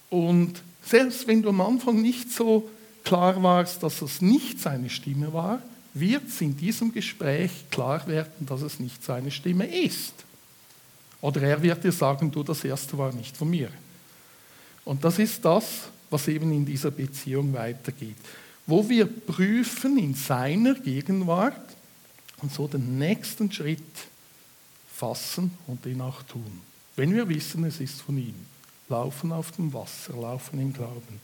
und 0.09 0.61
selbst 0.85 1.27
wenn 1.27 1.41
du 1.41 1.49
am 1.49 1.61
Anfang 1.61 2.01
nicht 2.01 2.31
so 2.31 2.69
klar 3.03 3.41
warst, 3.41 3.83
dass 3.83 4.01
es 4.01 4.21
nicht 4.21 4.59
seine 4.59 4.89
Stimme 4.89 5.33
war, 5.33 5.61
wird 5.93 6.27
es 6.27 6.41
in 6.41 6.57
diesem 6.57 6.91
Gespräch 6.91 7.51
klar 7.69 8.05
werden, 8.07 8.45
dass 8.45 8.61
es 8.61 8.79
nicht 8.79 9.03
seine 9.03 9.31
Stimme 9.31 9.65
ist. 9.65 10.13
Oder 11.21 11.41
er 11.43 11.61
wird 11.61 11.83
dir 11.83 11.91
sagen, 11.91 12.31
du, 12.31 12.43
das 12.43 12.63
erste 12.63 12.97
war 12.97 13.13
nicht 13.13 13.37
von 13.37 13.49
mir. 13.49 13.69
Und 14.83 15.03
das 15.03 15.19
ist 15.19 15.43
das, 15.45 15.65
was 16.09 16.27
eben 16.27 16.51
in 16.51 16.65
dieser 16.65 16.91
Beziehung 16.91 17.53
weitergeht. 17.53 18.17
Wo 18.65 18.87
wir 18.87 19.05
prüfen 19.05 19.97
in 19.97 20.13
seiner 20.13 20.73
Gegenwart 20.73 21.75
und 22.41 22.51
so 22.51 22.67
den 22.67 22.97
nächsten 22.97 23.51
Schritt 23.51 23.79
fassen 24.93 25.51
und 25.67 25.85
den 25.85 26.01
auch 26.01 26.23
tun. 26.23 26.61
Wenn 26.95 27.13
wir 27.13 27.27
wissen, 27.29 27.63
es 27.63 27.79
ist 27.79 28.01
von 28.01 28.17
ihm. 28.17 28.35
Laufen 28.93 29.31
auf 29.31 29.51
dem 29.53 29.73
Wasser, 29.73 30.13
laufen 30.13 30.59
im 30.59 30.71
Glauben. 30.71 31.19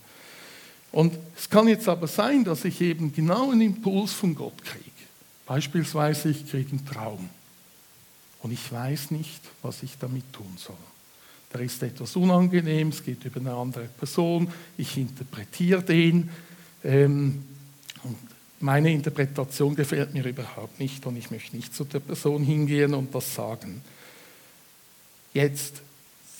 Und 0.90 1.16
es 1.36 1.48
kann 1.48 1.68
jetzt 1.68 1.88
aber 1.88 2.08
sein, 2.08 2.42
dass 2.42 2.64
ich 2.64 2.80
eben 2.80 3.12
genau 3.12 3.52
einen 3.52 3.60
Impuls 3.60 4.12
von 4.12 4.34
Gott 4.34 4.64
kriege. 4.64 4.90
Beispielsweise, 5.46 6.30
ich 6.30 6.50
kriege 6.50 6.70
einen 6.70 6.84
Traum 6.84 7.30
und 8.42 8.50
ich 8.50 8.72
weiß 8.72 9.12
nicht, 9.12 9.40
was 9.62 9.84
ich 9.84 9.96
damit 10.00 10.32
tun 10.32 10.52
soll. 10.56 10.74
Da 11.52 11.60
ist 11.60 11.80
etwas 11.82 12.16
unangenehm, 12.16 12.88
es 12.88 13.04
geht 13.04 13.24
über 13.24 13.38
eine 13.38 13.54
andere 13.54 13.84
Person, 13.86 14.52
ich 14.76 14.96
interpretiere 14.96 15.82
den 15.82 16.28
ähm, 16.82 17.44
und 18.02 18.16
meine 18.58 18.92
Interpretation 18.92 19.76
gefällt 19.76 20.12
mir 20.12 20.24
überhaupt 20.26 20.80
nicht 20.80 21.06
und 21.06 21.16
ich 21.16 21.30
möchte 21.30 21.54
nicht 21.56 21.72
zu 21.72 21.84
der 21.84 22.00
Person 22.00 22.42
hingehen 22.42 22.94
und 22.94 23.14
das 23.14 23.32
sagen. 23.32 23.80
Jetzt, 25.32 25.82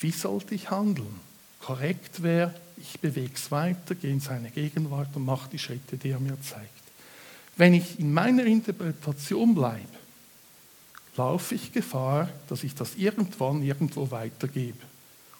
wie 0.00 0.10
sollte 0.10 0.54
ich 0.54 0.70
handeln? 0.70 1.20
Korrekt 1.60 2.22
wäre, 2.22 2.54
ich 2.78 2.98
bewege 3.00 3.34
es 3.34 3.50
weiter, 3.50 3.94
gehe 3.94 4.10
in 4.10 4.20
seine 4.20 4.50
Gegenwart 4.50 5.14
und 5.14 5.24
mache 5.24 5.50
die 5.50 5.58
Schritte, 5.58 5.96
die 5.96 6.10
er 6.10 6.20
mir 6.20 6.40
zeigt. 6.40 6.70
Wenn 7.56 7.74
ich 7.74 8.00
in 8.00 8.12
meiner 8.12 8.44
Interpretation 8.44 9.54
bleibe, 9.54 9.86
laufe 11.16 11.54
ich 11.54 11.72
Gefahr, 11.72 12.30
dass 12.48 12.64
ich 12.64 12.74
das 12.74 12.94
irgendwann 12.96 13.62
irgendwo 13.62 14.10
weitergebe. 14.10 14.78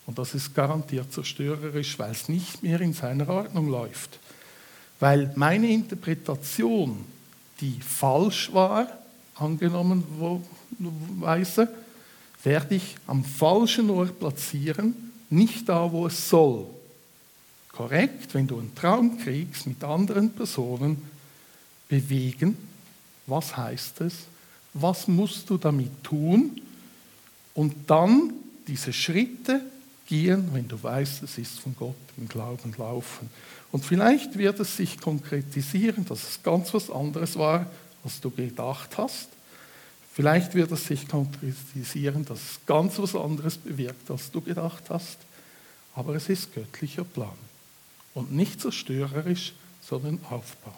Und 0.07 0.19
das 0.19 0.35
ist 0.35 0.55
garantiert 0.55 1.13
zerstörerisch, 1.13 1.99
weil 1.99 2.11
es 2.11 2.29
nicht 2.29 2.63
mehr 2.63 2.81
in 2.81 2.93
seiner 2.93 3.29
Ordnung 3.29 3.69
läuft. 3.69 4.19
Weil 4.99 5.33
meine 5.37 5.71
Interpretation, 5.71 7.05
die 7.61 7.81
falsch 7.81 8.53
war, 8.53 8.89
angenommen 9.37 10.05
weise, 11.21 11.69
werde 12.43 12.77
ich 12.77 12.97
am 13.07 13.25
falschen 13.25 13.91
Ort 13.91 14.19
platzieren, 14.19 14.95
nicht 15.29 15.69
da, 15.69 15.91
wo 15.93 16.07
es 16.07 16.29
soll 16.29 16.67
korrekt, 17.81 18.35
wenn 18.35 18.47
du 18.47 18.59
einen 18.59 18.75
Traum 18.75 19.19
kriegst 19.19 19.67
mit 19.67 19.83
anderen 19.83 20.31
Personen, 20.33 21.01
bewegen. 21.89 22.55
Was 23.27 23.57
heißt 23.57 24.03
es? 24.03 24.15
Was 24.75 25.09
musst 25.09 25.49
du 25.49 25.57
damit 25.57 26.05
tun? 26.05 26.61
Und 27.55 27.75
dann 27.87 28.35
diese 28.67 28.93
Schritte 28.93 29.63
gehen, 30.07 30.51
wenn 30.53 30.69
du 30.69 30.81
weißt, 30.83 31.23
es 31.23 31.39
ist 31.39 31.59
von 31.59 31.75
Gott 31.75 31.97
im 32.19 32.29
Glauben 32.29 32.75
laufen. 32.77 33.31
Und 33.73 33.83
vielleicht 33.83 34.37
wird 34.37 34.61
es 34.61 34.77
sich 34.77 35.01
konkretisieren, 35.01 36.05
dass 36.05 36.29
es 36.29 36.43
ganz 36.43 36.75
was 36.75 36.91
anderes 36.91 37.37
war, 37.37 37.65
als 38.05 38.21
du 38.21 38.31
gedacht 38.31 38.99
hast. 38.99 39.29
Vielleicht 40.21 40.55
wird 40.55 40.71
es 40.71 40.85
sich 40.85 41.09
konkretisieren, 41.09 42.27
dass 42.27 42.39
es 42.41 42.61
ganz 42.67 42.99
was 42.99 43.17
anderes 43.17 43.57
bewirkt, 43.57 44.11
als 44.11 44.31
du 44.31 44.43
gedacht 44.43 44.91
hast. 44.91 45.17
Aber 45.95 46.15
es 46.15 46.29
ist 46.29 46.55
göttlicher 46.55 47.05
Plan. 47.05 47.39
Und 48.13 48.31
nicht 48.31 48.61
zerstörerisch, 48.61 49.55
sondern 49.81 50.21
aufbauend. 50.29 50.77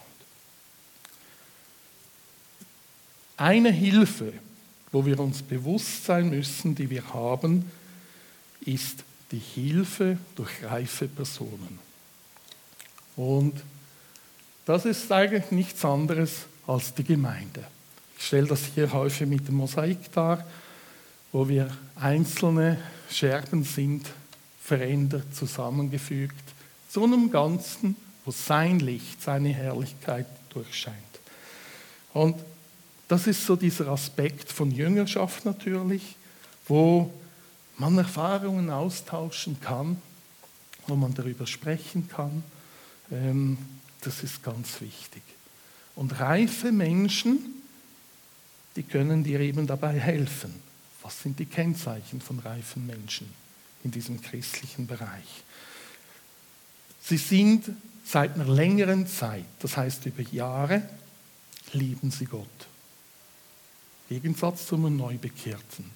Eine 3.36 3.72
Hilfe, 3.72 4.32
wo 4.92 5.04
wir 5.04 5.18
uns 5.18 5.42
bewusst 5.42 6.04
sein 6.04 6.30
müssen, 6.30 6.76
die 6.76 6.88
wir 6.88 7.12
haben, 7.12 7.68
ist 8.60 9.02
die 9.32 9.40
Hilfe 9.40 10.18
durch 10.36 10.62
reife 10.62 11.08
Personen. 11.08 11.80
Und 13.16 13.60
das 14.66 14.84
ist 14.84 15.10
eigentlich 15.10 15.50
nichts 15.50 15.84
anderes 15.84 16.46
als 16.64 16.94
die 16.94 17.02
Gemeinde. 17.02 17.66
Ich 18.22 18.28
stelle 18.28 18.46
das 18.46 18.66
hier 18.66 18.92
häufig 18.92 19.26
mit 19.26 19.48
dem 19.48 19.56
Mosaik 19.56 20.12
dar, 20.12 20.46
wo 21.32 21.48
wir 21.48 21.76
einzelne 21.96 22.78
Scherben 23.10 23.64
sind, 23.64 24.06
verändert, 24.62 25.34
zusammengefügt 25.34 26.44
zu 26.88 27.02
einem 27.02 27.32
Ganzen, 27.32 27.96
wo 28.24 28.30
sein 28.30 28.78
Licht, 28.78 29.20
seine 29.20 29.48
Herrlichkeit 29.48 30.28
durchscheint. 30.50 30.96
Und 32.14 32.36
das 33.08 33.26
ist 33.26 33.44
so 33.44 33.56
dieser 33.56 33.88
Aspekt 33.88 34.52
von 34.52 34.70
Jüngerschaft 34.70 35.44
natürlich, 35.44 36.14
wo 36.68 37.12
man 37.76 37.98
Erfahrungen 37.98 38.70
austauschen 38.70 39.60
kann, 39.60 40.00
wo 40.86 40.94
man 40.94 41.12
darüber 41.12 41.48
sprechen 41.48 42.08
kann. 42.08 42.44
Ähm, 43.10 43.58
das 44.00 44.22
ist 44.22 44.44
ganz 44.44 44.80
wichtig. 44.80 45.22
Und 45.96 46.20
reife 46.20 46.70
Menschen, 46.70 47.61
die 48.76 48.82
können 48.82 49.24
dir 49.24 49.40
eben 49.40 49.66
dabei 49.66 49.98
helfen. 49.98 50.54
Was 51.02 51.22
sind 51.22 51.38
die 51.38 51.46
Kennzeichen 51.46 52.20
von 52.20 52.38
reifen 52.38 52.86
Menschen 52.86 53.28
in 53.84 53.90
diesem 53.90 54.20
christlichen 54.20 54.86
Bereich? 54.86 55.42
Sie 57.02 57.16
sind 57.16 57.70
seit 58.04 58.34
einer 58.34 58.52
längeren 58.52 59.06
Zeit, 59.06 59.44
das 59.60 59.76
heißt 59.76 60.06
über 60.06 60.22
Jahre, 60.22 60.82
lieben 61.72 62.10
sie 62.10 62.26
Gott. 62.26 62.48
Gegensatz 64.08 64.66
zum 64.66 64.94
Neubekehrten. 64.94 65.86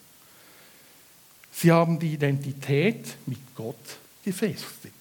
Sie 1.52 1.70
haben 1.70 1.98
die 1.98 2.14
Identität 2.14 3.16
mit 3.26 3.38
Gott 3.54 3.98
gefestigt. 4.24 4.94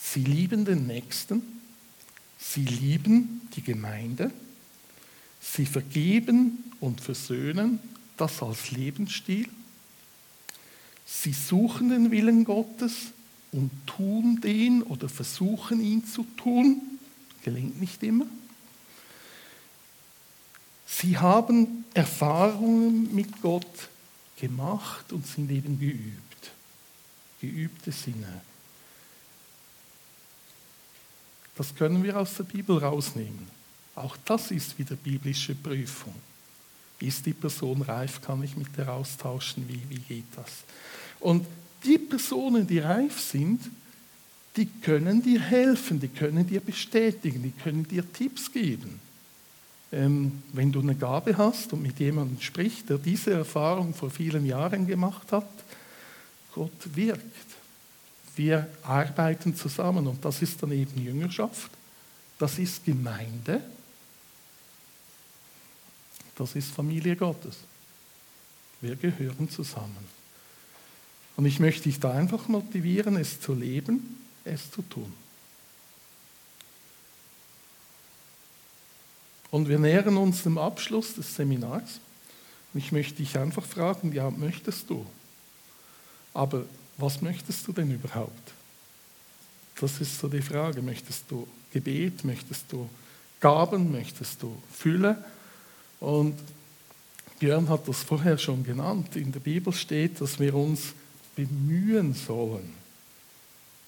Sie 0.00 0.22
lieben 0.22 0.64
den 0.64 0.86
Nächsten, 0.86 1.42
sie 2.38 2.64
lieben 2.64 3.48
die 3.54 3.62
Gemeinde, 3.62 4.30
sie 5.40 5.66
vergeben 5.66 6.72
und 6.80 7.00
versöhnen, 7.00 7.80
das 8.16 8.42
als 8.42 8.70
Lebensstil. 8.70 9.48
Sie 11.06 11.32
suchen 11.32 11.88
den 11.90 12.10
Willen 12.10 12.44
Gottes 12.44 13.12
und 13.52 13.70
tun 13.86 14.40
den 14.40 14.82
oder 14.82 15.08
versuchen 15.08 15.80
ihn 15.80 16.04
zu 16.06 16.24
tun. 16.36 16.82
Gelingt 17.42 17.80
nicht 17.80 18.02
immer. 18.02 18.26
Sie 20.86 21.16
haben 21.16 21.84
Erfahrungen 21.94 23.14
mit 23.14 23.40
Gott 23.40 23.88
gemacht 24.36 25.12
und 25.12 25.26
sind 25.26 25.50
eben 25.50 25.78
geübt. 25.78 26.50
Geübte 27.40 27.92
Sinne. 27.92 28.42
Das 31.56 31.74
können 31.74 32.02
wir 32.02 32.18
aus 32.18 32.36
der 32.36 32.44
Bibel 32.44 32.78
rausnehmen. 32.78 33.57
Auch 33.98 34.16
das 34.24 34.50
ist 34.50 34.78
wieder 34.78 34.96
biblische 34.96 35.54
Prüfung. 35.54 36.14
Ist 37.00 37.26
die 37.26 37.32
Person 37.32 37.82
reif? 37.82 38.20
Kann 38.20 38.42
ich 38.42 38.56
mit 38.56 38.76
der 38.76 38.92
austauschen? 38.92 39.64
Wie, 39.68 39.82
wie 39.88 40.00
geht 40.00 40.26
das? 40.36 40.50
Und 41.20 41.46
die 41.84 41.98
Personen, 41.98 42.66
die 42.66 42.78
reif 42.78 43.20
sind, 43.20 43.60
die 44.56 44.66
können 44.66 45.22
dir 45.22 45.40
helfen, 45.40 46.00
die 46.00 46.08
können 46.08 46.46
dir 46.46 46.60
bestätigen, 46.60 47.42
die 47.42 47.52
können 47.52 47.86
dir 47.86 48.12
Tipps 48.12 48.50
geben. 48.50 49.00
Ähm, 49.92 50.42
wenn 50.52 50.72
du 50.72 50.80
eine 50.80 50.94
Gabe 50.94 51.36
hast 51.36 51.72
und 51.72 51.82
mit 51.82 51.98
jemandem 52.00 52.40
sprichst, 52.40 52.90
der 52.90 52.98
diese 52.98 53.32
Erfahrung 53.32 53.94
vor 53.94 54.10
vielen 54.10 54.44
Jahren 54.44 54.86
gemacht 54.86 55.30
hat, 55.32 55.48
Gott 56.54 56.96
wirkt. 56.96 57.22
Wir 58.36 58.68
arbeiten 58.82 59.54
zusammen 59.54 60.06
und 60.06 60.24
das 60.24 60.42
ist 60.42 60.62
dann 60.62 60.72
eben 60.72 61.00
Jüngerschaft, 61.00 61.70
das 62.38 62.58
ist 62.58 62.84
Gemeinde, 62.84 63.62
das 66.38 66.54
ist 66.54 66.70
Familie 66.70 67.16
Gottes. 67.16 67.56
Wir 68.80 68.94
gehören 68.96 69.50
zusammen. 69.50 70.18
Und 71.36 71.46
ich 71.46 71.58
möchte 71.58 71.84
dich 71.84 71.98
da 72.00 72.12
einfach 72.12 72.48
motivieren, 72.48 73.16
es 73.16 73.40
zu 73.40 73.54
leben, 73.54 74.24
es 74.44 74.70
zu 74.70 74.82
tun. 74.82 75.12
Und 79.50 79.68
wir 79.68 79.78
nähern 79.78 80.16
uns 80.16 80.42
dem 80.42 80.58
Abschluss 80.58 81.14
des 81.14 81.34
Seminars. 81.34 82.00
Und 82.72 82.80
ich 82.80 82.92
möchte 82.92 83.16
dich 83.16 83.36
einfach 83.36 83.64
fragen, 83.64 84.12
ja, 84.12 84.30
möchtest 84.30 84.90
du? 84.90 85.06
Aber 86.34 86.64
was 86.98 87.20
möchtest 87.20 87.66
du 87.66 87.72
denn 87.72 87.90
überhaupt? 87.90 88.52
Das 89.80 90.00
ist 90.00 90.18
so 90.18 90.28
die 90.28 90.42
Frage. 90.42 90.82
Möchtest 90.82 91.24
du 91.30 91.48
Gebet? 91.72 92.24
Möchtest 92.24 92.64
du 92.70 92.88
Gaben? 93.40 93.90
Möchtest 93.90 94.42
du 94.42 94.60
Fülle? 94.70 95.24
Und 96.00 96.34
Björn 97.38 97.68
hat 97.68 97.86
das 97.88 98.02
vorher 98.02 98.38
schon 98.38 98.64
genannt. 98.64 99.16
In 99.16 99.32
der 99.32 99.40
Bibel 99.40 99.72
steht, 99.72 100.20
dass 100.20 100.38
wir 100.38 100.54
uns 100.54 100.94
bemühen 101.36 102.14
sollen. 102.14 102.74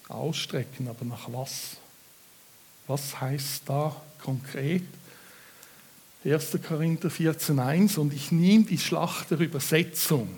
Ausstrecken, 0.09 0.89
aber 0.89 1.05
nach 1.05 1.33
was? 1.33 1.77
Was 2.87 3.21
heißt 3.21 3.63
da 3.67 3.95
konkret? 4.23 4.83
1. 6.25 6.59
Korinther 6.67 7.09
14,1 7.09 7.99
und 7.99 8.13
ich 8.13 8.31
nehme 8.31 8.65
die 8.65 8.79
Schlachterübersetzung. 8.79 10.29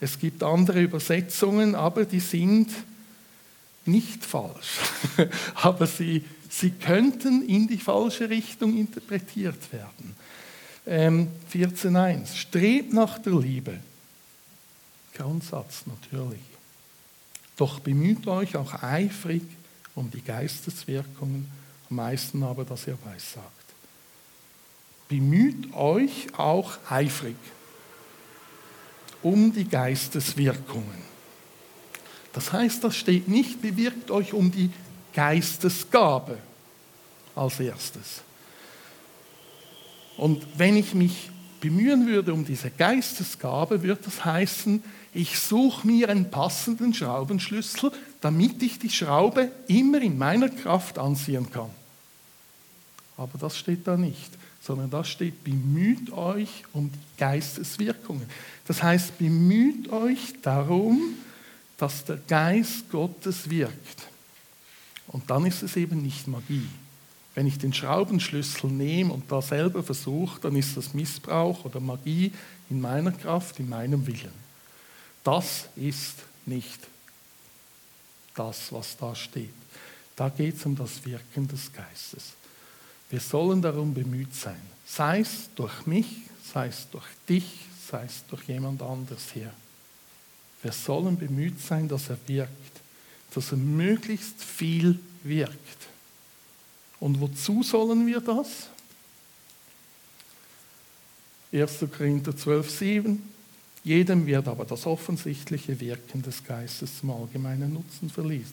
Es 0.00 0.18
gibt 0.18 0.42
andere 0.42 0.80
Übersetzungen, 0.82 1.74
aber 1.74 2.04
die 2.04 2.20
sind 2.20 2.70
nicht 3.84 4.24
falsch. 4.24 4.78
aber 5.54 5.86
sie, 5.86 6.24
sie 6.48 6.70
könnten 6.70 7.46
in 7.48 7.66
die 7.66 7.78
falsche 7.78 8.30
Richtung 8.30 8.76
interpretiert 8.76 9.72
werden. 9.72 10.14
Ähm, 10.86 11.28
14.1. 11.52 12.34
Strebt 12.36 12.92
nach 12.92 13.18
der 13.18 13.34
Liebe. 13.34 13.78
Grundsatz 15.14 15.84
natürlich. 15.86 16.40
Doch 17.56 17.80
bemüht 17.80 18.26
euch 18.26 18.56
auch 18.56 18.82
eifrig 18.82 19.42
um 19.94 20.10
die 20.10 20.22
Geisteswirkungen, 20.22 21.50
am 21.90 21.96
meisten 21.96 22.42
aber, 22.42 22.64
dass 22.64 22.86
ihr 22.86 22.98
weissagt 23.04 23.62
bemüht 25.12 25.74
euch 25.74 26.28
auch 26.38 26.78
eifrig 26.88 27.36
um 29.22 29.52
die 29.52 29.68
Geisteswirkungen. 29.68 31.02
Das 32.32 32.50
heißt, 32.50 32.82
das 32.82 32.96
steht 32.96 33.28
nicht, 33.28 33.60
bewirkt 33.60 34.10
euch 34.10 34.32
um 34.32 34.50
die 34.50 34.70
Geistesgabe 35.12 36.38
als 37.34 37.60
erstes. 37.60 38.22
Und 40.16 40.46
wenn 40.56 40.76
ich 40.76 40.94
mich 40.94 41.30
bemühen 41.60 42.06
würde 42.06 42.32
um 42.32 42.44
diese 42.44 42.70
Geistesgabe, 42.70 43.82
würde 43.82 44.02
das 44.04 44.24
heißen, 44.24 44.82
ich 45.14 45.38
suche 45.38 45.86
mir 45.86 46.08
einen 46.08 46.30
passenden 46.30 46.94
Schraubenschlüssel, 46.94 47.92
damit 48.20 48.62
ich 48.62 48.78
die 48.78 48.90
Schraube 48.90 49.50
immer 49.68 50.00
in 50.00 50.18
meiner 50.18 50.48
Kraft 50.48 50.98
anziehen 50.98 51.50
kann. 51.50 51.70
Aber 53.16 53.38
das 53.38 53.58
steht 53.58 53.86
da 53.86 53.96
nicht 53.96 54.30
sondern 54.62 54.90
da 54.90 55.02
steht, 55.02 55.42
bemüht 55.42 56.12
euch 56.12 56.48
um 56.72 56.90
die 56.90 56.98
Geisteswirkungen. 57.18 58.26
Das 58.66 58.82
heißt, 58.82 59.18
bemüht 59.18 59.90
euch 59.90 60.34
darum, 60.40 61.16
dass 61.78 62.04
der 62.04 62.18
Geist 62.28 62.88
Gottes 62.90 63.50
wirkt. 63.50 64.06
Und 65.08 65.28
dann 65.28 65.46
ist 65.46 65.64
es 65.64 65.76
eben 65.76 66.00
nicht 66.00 66.28
Magie. 66.28 66.68
Wenn 67.34 67.46
ich 67.46 67.58
den 67.58 67.72
Schraubenschlüssel 67.72 68.70
nehme 68.70 69.12
und 69.12 69.30
da 69.30 69.40
selber 69.40 69.82
versuche, 69.82 70.40
dann 70.40 70.56
ist 70.56 70.76
das 70.76 70.92
Missbrauch 70.92 71.64
oder 71.64 71.80
Magie 71.80 72.32
in 72.68 72.80
meiner 72.80 73.12
Kraft, 73.12 73.58
in 73.58 73.68
meinem 73.68 74.06
Willen. 74.06 74.32
Das 75.24 75.68
ist 75.76 76.16
nicht 76.44 76.80
das, 78.34 78.72
was 78.72 78.96
da 78.96 79.14
steht. 79.14 79.54
Da 80.16 80.28
geht 80.28 80.56
es 80.56 80.66
um 80.66 80.76
das 80.76 81.04
Wirken 81.04 81.48
des 81.48 81.72
Geistes. 81.72 82.32
Wir 83.08 83.20
sollen 83.20 83.62
darum 83.62 83.94
bemüht 83.94 84.34
sein. 84.34 84.60
Sei 84.86 85.20
es 85.20 85.48
durch 85.54 85.86
mich, 85.86 86.06
sei 86.52 86.68
es 86.68 86.88
durch 86.90 87.06
dich, 87.28 87.44
sei 87.90 88.04
es 88.04 88.24
durch 88.28 88.44
jemand 88.44 88.82
anderes 88.82 89.32
hier. 89.32 89.52
Wir 90.62 90.72
sollen 90.72 91.16
bemüht 91.16 91.60
sein, 91.60 91.88
dass 91.88 92.08
er 92.08 92.18
wirkt, 92.26 92.80
dass 93.34 93.52
er 93.52 93.58
möglichst 93.58 94.42
viel 94.42 94.98
wirkt. 95.24 95.88
Und 97.02 97.20
wozu 97.20 97.64
sollen 97.64 98.06
wir 98.06 98.20
das? 98.20 98.68
1. 101.52 101.86
Korinther 101.90 102.36
12, 102.36 102.70
7. 102.70 103.22
Jedem 103.82 104.24
wird 104.24 104.46
aber 104.46 104.64
das 104.64 104.86
offensichtliche 104.86 105.80
Wirken 105.80 106.22
des 106.22 106.44
Geistes 106.44 107.00
zum 107.00 107.10
allgemeinen 107.10 107.72
Nutzen 107.72 108.08
verliehen 108.08 108.46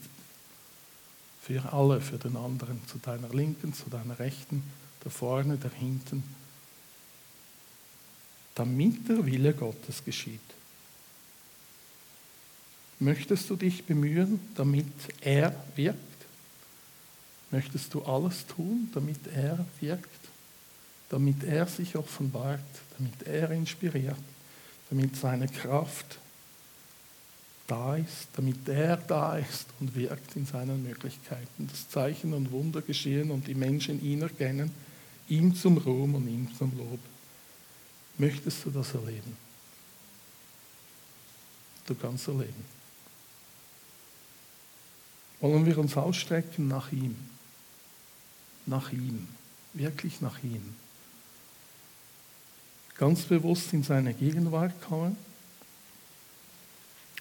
für 1.42 1.72
alle, 1.72 2.00
für 2.00 2.18
den 2.18 2.36
anderen, 2.36 2.80
zu 2.88 2.98
deiner 2.98 3.28
Linken, 3.28 3.72
zu 3.72 3.88
deiner 3.88 4.18
Rechten, 4.18 4.64
da 5.04 5.10
vorne, 5.10 5.56
da 5.56 5.70
hinten, 5.70 6.24
damit 8.56 9.08
der 9.08 9.24
Wille 9.24 9.54
Gottes 9.54 10.04
geschieht. 10.04 10.40
Möchtest 12.98 13.48
du 13.48 13.54
dich 13.54 13.84
bemühen, 13.84 14.40
damit 14.56 14.86
er 15.20 15.54
wirkt? 15.76 16.09
Möchtest 17.50 17.94
du 17.94 18.02
alles 18.02 18.46
tun, 18.46 18.90
damit 18.94 19.26
er 19.34 19.64
wirkt? 19.80 20.08
Damit 21.08 21.42
er 21.42 21.66
sich 21.66 21.96
offenbart, 21.96 22.60
damit 22.96 23.22
er 23.24 23.50
inspiriert, 23.50 24.16
damit 24.88 25.16
seine 25.16 25.48
Kraft 25.48 26.18
da 27.66 27.96
ist, 27.96 28.28
damit 28.34 28.68
er 28.68 28.96
da 28.96 29.36
ist 29.38 29.66
und 29.78 29.94
wirkt 29.94 30.34
in 30.36 30.44
seinen 30.44 30.82
Möglichkeiten, 30.82 31.68
dass 31.68 31.88
Zeichen 31.88 32.32
und 32.34 32.50
Wunder 32.50 32.82
geschehen 32.82 33.30
und 33.30 33.46
die 33.46 33.54
Menschen 33.54 34.02
ihn 34.04 34.22
erkennen, 34.22 34.72
ihm 35.28 35.54
zum 35.54 35.78
Ruhm 35.78 36.16
und 36.16 36.28
ihm 36.28 36.48
zum 36.56 36.76
Lob. 36.76 36.98
Möchtest 38.18 38.64
du 38.64 38.70
das 38.70 38.92
erleben? 38.94 39.36
Du 41.86 41.94
kannst 41.94 42.26
erleben. 42.28 42.64
Wollen 45.40 45.64
wir 45.64 45.78
uns 45.78 45.96
ausstrecken 45.96 46.68
nach 46.68 46.92
ihm? 46.92 47.16
Nach 48.70 48.92
ihm, 48.92 49.26
wirklich 49.74 50.20
nach 50.20 50.42
ihm. 50.44 50.76
Ganz 52.96 53.22
bewusst 53.22 53.72
in 53.72 53.82
seine 53.82 54.14
Gegenwart 54.14 54.80
kommen 54.82 55.16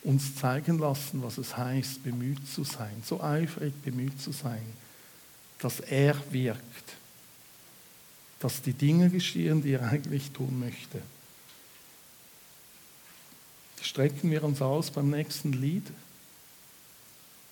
uns 0.03 0.35
zeigen 0.35 0.79
lassen, 0.79 1.23
was 1.23 1.37
es 1.37 1.57
heißt, 1.57 2.03
bemüht 2.03 2.47
zu 2.47 2.63
sein, 2.63 3.03
so 3.05 3.21
eifrig 3.21 3.73
bemüht 3.81 4.21
zu 4.21 4.31
sein, 4.31 4.63
dass 5.59 5.79
er 5.79 6.15
wirkt, 6.31 6.95
dass 8.39 8.61
die 8.61 8.73
Dinge 8.73 9.09
geschehen, 9.09 9.61
die 9.61 9.73
er 9.73 9.89
eigentlich 9.89 10.31
tun 10.31 10.59
möchte. 10.59 11.01
Strecken 13.81 14.31
wir 14.31 14.43
uns 14.43 14.61
aus 14.61 14.91
beim 14.91 15.09
nächsten 15.09 15.53
Lied. 15.53 15.87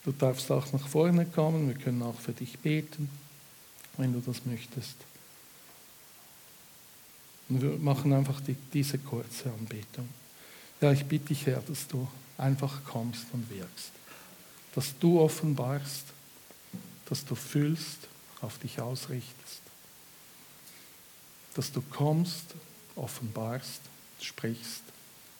Du 0.06 0.12
darfst 0.14 0.50
auch 0.52 0.72
nach 0.72 0.88
vorne 0.88 1.26
kommen, 1.26 1.68
wir 1.68 1.76
können 1.76 2.02
auch 2.02 2.20
für 2.20 2.32
dich 2.32 2.60
beten, 2.60 3.10
wenn 3.98 4.14
du 4.14 4.20
das 4.20 4.46
möchtest. 4.46 4.96
Und 7.50 7.62
wir 7.62 7.78
machen 7.78 8.14
einfach 8.14 8.42
die, 8.42 8.56
diese 8.74 8.98
kurze 8.98 9.52
Anbetung. 9.52 10.08
Ja, 10.82 10.92
ich 10.92 11.06
bitte 11.06 11.28
dich, 11.28 11.46
Herr, 11.46 11.62
dass 11.62 11.88
du 11.88 12.08
einfach 12.38 12.84
kommst 12.84 13.26
und 13.34 13.50
wirkst. 13.50 13.92
Dass 14.76 14.94
du 15.00 15.20
offenbarst, 15.20 16.04
dass 17.06 17.26
du 17.26 17.36
fühlst, 17.36 18.00
auf 18.42 18.60
dich 18.60 18.80
ausrichtest. 18.80 19.62
Dass 21.56 21.72
du 21.72 21.82
kommst, 21.82 22.54
offenbarst, 22.96 23.82
sprichst, 24.22 24.84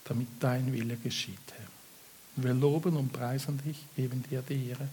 damit 0.06 0.28
dein 0.40 0.74
Wille 0.74 0.96
geschieht, 0.98 1.38
Herr. 1.56 2.44
Wir 2.44 2.54
loben 2.54 2.96
und 2.96 3.12
preisen 3.12 3.60
dich, 3.64 3.78
geben 3.96 4.24
dir 4.30 4.42
die 4.42 4.70
Ehre 4.70 4.88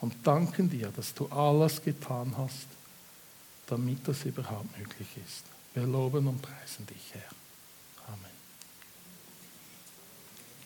und 0.00 0.14
danken 0.24 0.70
dir, 0.70 0.92
dass 0.94 1.12
du 1.12 1.26
alles 1.26 1.82
getan 1.82 2.34
hast, 2.36 2.66
damit 3.68 4.06
das 4.08 4.24
überhaupt 4.24 4.76
möglich 4.78 5.08
ist. 5.24 5.44
Wir 5.74 5.86
loben 5.86 6.26
und 6.26 6.42
preisen 6.42 6.86
dich, 6.86 7.12
Herr. 7.12 7.47